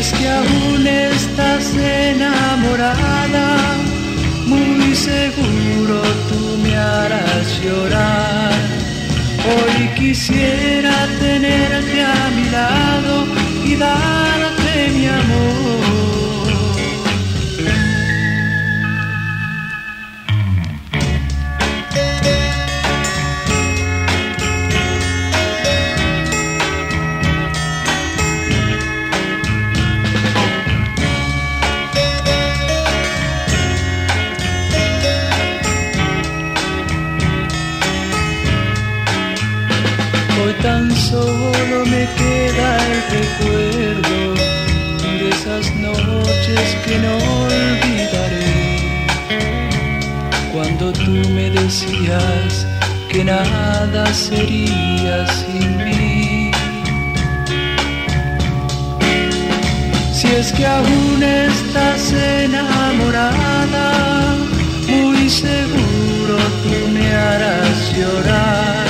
es 0.00 0.12
que 0.12 0.28
aún 0.28 0.86
estás 0.86 1.74
enamorada, 1.76 3.48
muy 4.46 4.94
seguro 4.94 6.00
tú 6.28 6.58
me 6.62 6.76
harás 6.76 7.60
llorar. 7.62 8.79
Hoy 9.42 9.88
quisiera 9.96 11.06
tenerte 11.18 12.02
a 12.02 12.30
mi 12.36 12.44
lado 12.50 13.26
y 13.64 13.76
darte 13.76 14.90
mi 14.94 15.06
amor. 15.06 15.89
Que 46.90 46.98
no 46.98 47.16
olvidaré. 47.46 49.06
Cuando 50.52 50.92
tú 50.92 51.12
me 51.36 51.46
decías 51.50 52.66
que 53.10 53.24
nada 53.24 54.04
sería 54.12 55.16
sin 55.38 55.68
mí. 55.84 56.50
Si 60.18 60.26
es 60.40 60.52
que 60.52 60.66
aún 60.66 61.22
estás 61.22 62.12
enamorada, 62.42 63.88
muy 64.88 65.30
seguro 65.30 66.36
tú 66.62 66.76
me 66.94 67.06
harás 67.12 67.78
llorar. 67.98 68.86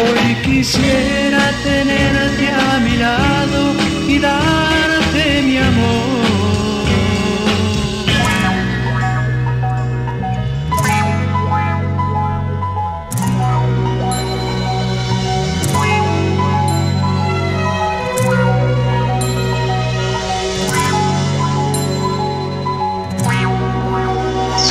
Hoy 0.00 0.34
quisiera 0.48 1.44
tenerte 1.64 2.46
a 2.66 2.78
mi 2.86 2.96
lado 3.06 3.60
y 4.06 4.18
darte 4.18 4.69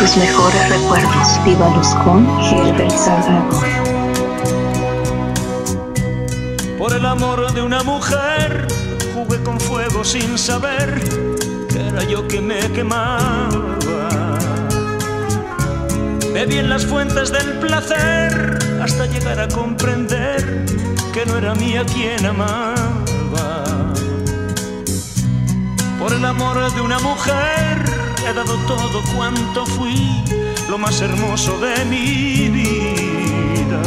Sus 0.10 0.18
mejores 0.18 0.70
recuerdos. 0.70 1.46
Vívalos 1.46 1.88
con 2.04 2.28
Herbert 2.42 2.98
Salgado. 2.98 3.62
Por 6.80 6.94
el 6.94 7.06
amor 7.06 7.54
de 7.54 7.62
una 7.62 7.84
mujer 7.84 8.68
jugué 9.14 9.40
con 9.44 9.60
fuego 9.60 10.04
sin 10.04 10.36
saber 10.40 11.00
que 11.70 11.88
era 11.90 12.04
yo 12.06 12.28
que 12.28 12.42
me 12.42 12.60
quemaba. 12.72 13.20
Bebí 16.34 16.58
en 16.58 16.72
las 16.72 16.88
fuentes 16.88 17.32
del 17.32 17.60
placer 17.60 18.58
hasta 18.82 19.06
llegar 19.06 19.40
a 19.40 19.48
comprender 19.48 20.66
que 21.14 21.24
no 21.28 21.38
era 21.38 21.54
mía 21.54 21.86
quien 21.86 22.26
amaba. 22.26 23.54
Por 26.00 26.14
el 26.14 26.26
amor 26.26 26.74
de 26.74 26.82
una 26.82 26.98
mujer 26.98 27.69
he 28.28 28.34
dado 28.34 28.56
todo 28.68 29.02
cuanto 29.16 29.66
fui, 29.66 30.24
lo 30.70 30.78
más 30.78 31.02
hermoso 31.02 31.58
de 31.60 31.86
mi 31.86 32.50
vida. 32.50 33.82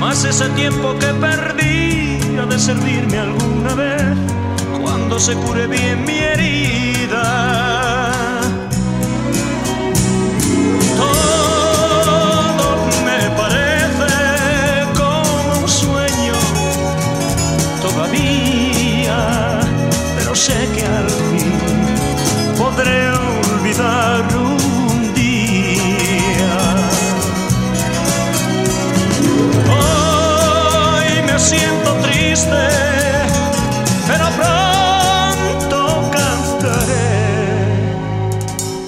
Más 0.00 0.24
ese 0.24 0.48
tiempo 0.50 0.94
que 0.98 1.06
perdí 1.14 2.18
ha 2.38 2.46
de 2.46 2.58
servirme 2.58 3.18
alguna 3.18 3.74
vez 3.74 4.02
cuando 4.82 5.18
se 5.18 5.34
cure 5.34 5.66
bien 5.66 6.04
mi 6.04 6.18
herida. 6.18 7.24
Todo 10.96 12.76
me 13.04 13.30
parece 13.40 14.14
como 14.94 15.60
un 15.62 15.68
sueño 15.68 16.34
todavía, 17.82 19.60
pero 20.16 20.34
sé 20.34 20.68
que 20.74 20.84
al 20.84 21.08
fin 21.10 21.23
podré 22.76 23.08
olvidar 23.10 24.24
un 24.36 25.14
día. 25.14 26.56
Hoy 29.70 31.22
me 31.22 31.38
siento 31.38 31.94
triste, 32.02 32.68
pero 34.08 34.24
pronto 34.40 36.10
cantaré 36.10 37.16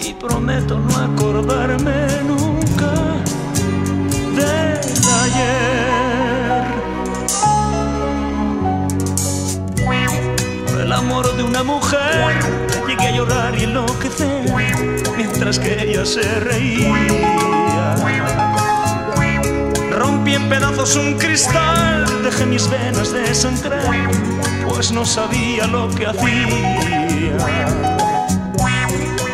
y 0.03 0.13
prometo 0.15 0.79
no 0.79 0.97
acordarme 0.97 2.06
ella 15.97 16.05
se 16.05 16.41
reía. 16.41 17.95
Rompí 19.93 20.35
en 20.35 20.49
pedazos 20.49 20.95
un 20.97 21.15
cristal, 21.15 22.05
dejé 22.23 22.45
mis 22.45 22.69
venas 22.69 23.13
de 23.13 23.35
sangrar, 23.35 24.11
pues 24.69 24.93
no 24.93 25.07
sabía 25.07 25.67
lo 25.67 25.89
que 25.89 26.07
hacía. 26.07 27.37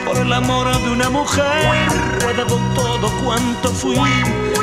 Por 0.05 0.17
el 0.19 0.33
amor 0.33 0.67
de 0.85 0.91
una 0.91 1.11
mujer 1.11 1.89
he 2.31 2.37
dado 2.37 2.57
todo 2.77 3.11
cuanto 3.25 3.69
fui, 3.71 3.97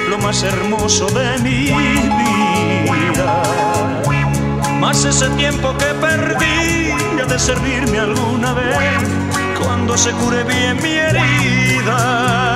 lo 0.09 0.17
más 0.19 0.43
hermoso 0.43 1.07
de 1.07 1.37
mi 1.39 1.65
vida. 1.65 3.43
Más 4.79 5.03
ese 5.03 5.29
tiempo 5.31 5.75
que 5.77 5.93
perdí 5.95 6.91
ha 7.21 7.25
de 7.25 7.37
servirme 7.37 7.99
alguna 7.99 8.53
vez 8.53 9.19
cuando 9.61 9.97
se 9.97 10.11
cure 10.11 10.43
bien 10.45 10.77
mi 10.81 10.93
herida. 10.93 11.68
Todo 11.85 12.49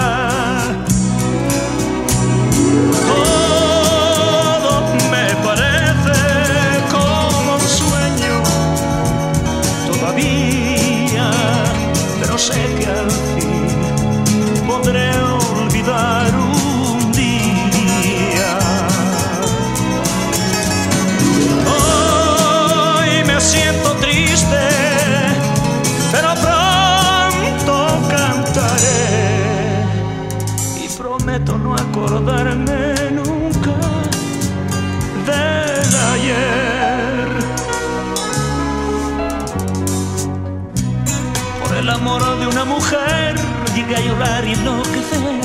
llorar 44.14 44.46
y 44.46 44.54
enloquecer 44.54 45.42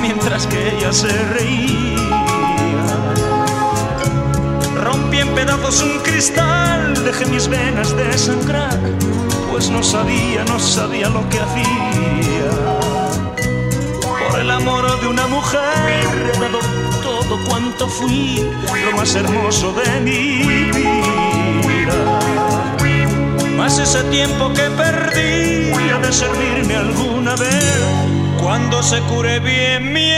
mientras 0.00 0.46
que 0.46 0.76
ella 0.76 0.92
se 0.92 1.08
reía. 1.34 2.24
Rompí 4.82 5.18
en 5.18 5.28
pedazos 5.34 5.82
un 5.82 5.98
cristal, 6.00 7.04
dejé 7.04 7.26
mis 7.26 7.48
venas 7.48 7.96
de 7.96 8.18
sangrar, 8.18 8.78
pues 9.50 9.70
no 9.70 9.82
sabía, 9.82 10.44
no 10.44 10.58
sabía 10.58 11.08
lo 11.08 11.28
que 11.28 11.38
hacía. 11.38 12.50
Por 14.28 14.40
el 14.40 14.50
amor 14.50 15.00
de 15.00 15.06
una 15.08 15.26
mujer 15.26 15.60
he 16.34 16.40
dado 16.40 16.58
todo 17.02 17.38
cuanto 17.48 17.88
fui, 17.88 18.40
lo 18.84 18.96
más 18.96 19.14
hermoso 19.14 19.72
de 19.72 20.00
mi 20.00 20.42
vida. 20.44 20.91
Ese 23.80 24.04
tiempo 24.04 24.52
que 24.52 24.70
perdí. 24.70 25.72
Ha 25.92 25.98
de 25.98 26.12
servirme 26.12 26.76
alguna 26.76 27.34
vez 27.36 27.64
cuando 28.40 28.82
se 28.82 29.00
cure 29.00 29.40
bien 29.40 29.92
mi 29.92 30.10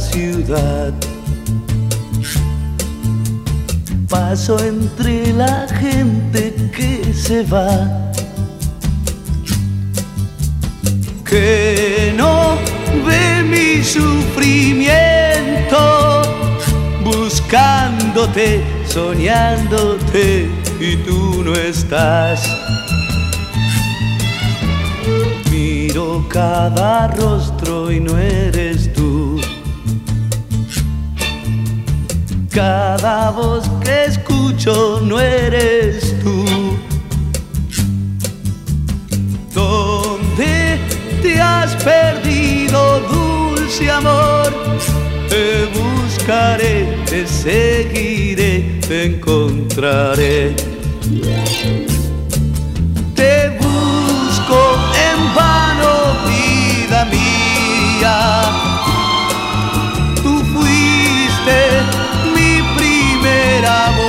ciudad. 0.00 0.92
Paso 4.08 4.58
entre 4.58 5.32
la 5.32 5.68
gente 5.68 6.52
que 6.74 7.14
se 7.14 7.44
va. 7.44 8.10
Que 11.24 12.12
no 12.16 12.56
ve 13.06 13.42
mi 13.42 13.84
sufrimiento. 13.84 16.22
Buscándote, 17.04 18.64
soñándote 18.86 20.48
y 20.80 20.96
tú 20.96 21.44
no 21.44 21.54
estás. 21.54 22.48
Miro 25.50 26.24
cada 26.28 27.08
rostro 27.08 27.90
y 27.90 28.00
no 28.00 28.16
eres 28.16 28.69
Cada 32.50 33.30
voz 33.30 33.70
que 33.84 34.06
escucho 34.06 35.00
no 35.04 35.20
eres 35.20 36.18
tú. 36.20 36.44
¿Dónde 39.54 40.80
te 41.22 41.40
has 41.40 41.76
perdido, 41.76 43.00
dulce 43.08 43.88
amor? 43.88 44.52
Te 45.28 45.66
buscaré, 45.78 46.98
te 47.06 47.24
seguiré, 47.24 48.80
te 48.80 49.04
encontraré. 49.04 50.56
Te 53.14 53.58
busco 53.60 54.58
en 55.08 55.34
vano, 55.36 56.16
vida 56.26 57.04
mía. 57.04 58.59
Primer 63.60 63.99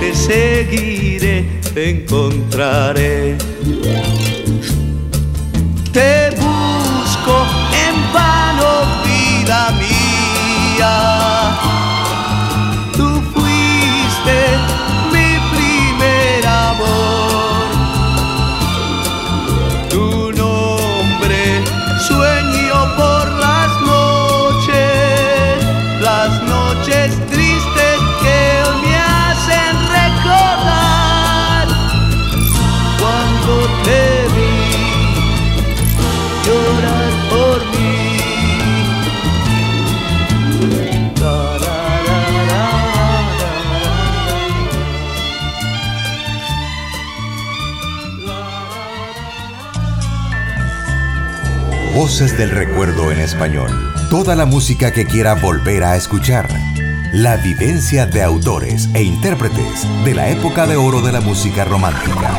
te 0.00 0.14
seguiré, 0.14 1.60
te 1.74 1.90
encontraré. 1.90 3.36
Te 5.92 6.30
busco 6.30 7.46
en 7.72 8.12
vano, 8.12 8.86
vida 9.04 9.70
mía. 9.78 11.17
Voces 52.08 52.38
del 52.38 52.48
recuerdo 52.48 53.12
en 53.12 53.20
español. 53.20 53.68
Toda 54.08 54.34
la 54.34 54.46
música 54.46 54.90
que 54.92 55.04
quiera 55.04 55.34
volver 55.34 55.84
a 55.84 55.94
escuchar. 55.94 56.48
La 57.12 57.36
vivencia 57.36 58.06
de 58.06 58.22
autores 58.22 58.88
e 58.94 59.02
intérpretes 59.02 59.86
de 60.06 60.14
la 60.14 60.30
época 60.30 60.66
de 60.66 60.76
oro 60.76 61.02
de 61.02 61.12
la 61.12 61.20
música 61.20 61.66
romántica. 61.66 62.30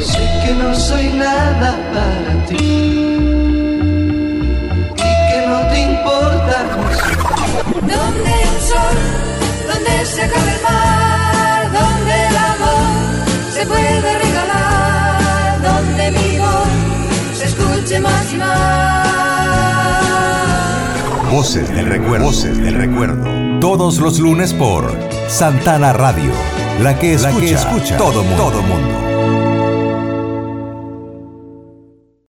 Sé 0.00 0.18
que 0.44 0.52
no 0.52 0.74
soy 0.74 1.12
nada 1.12 1.78
para 1.94 2.44
ti 2.46 2.56
y 2.56 2.96
que 4.96 5.46
no 5.46 5.60
te 5.68 5.80
importa 5.80 6.66
Donde 7.80 8.32
el 8.42 8.60
sol, 8.60 8.98
donde 9.68 10.06
se 10.06 10.22
acaba 10.22 10.52
el 10.52 10.57
Voces 21.30 21.68
del 21.74 21.86
recuerdo. 21.86 22.26
Voces 22.26 22.58
del 22.58 22.74
recuerdo. 22.74 23.24
Todos 23.60 23.98
los 23.98 24.18
lunes 24.18 24.52
por 24.52 24.94
Santana 25.28 25.92
Radio. 25.92 26.32
La 26.82 26.98
que 26.98 27.14
escucha, 27.14 27.96
todo 27.96 28.22
mundo. 28.22 28.36
Todo 28.36 28.62
mundo. 28.62 29.07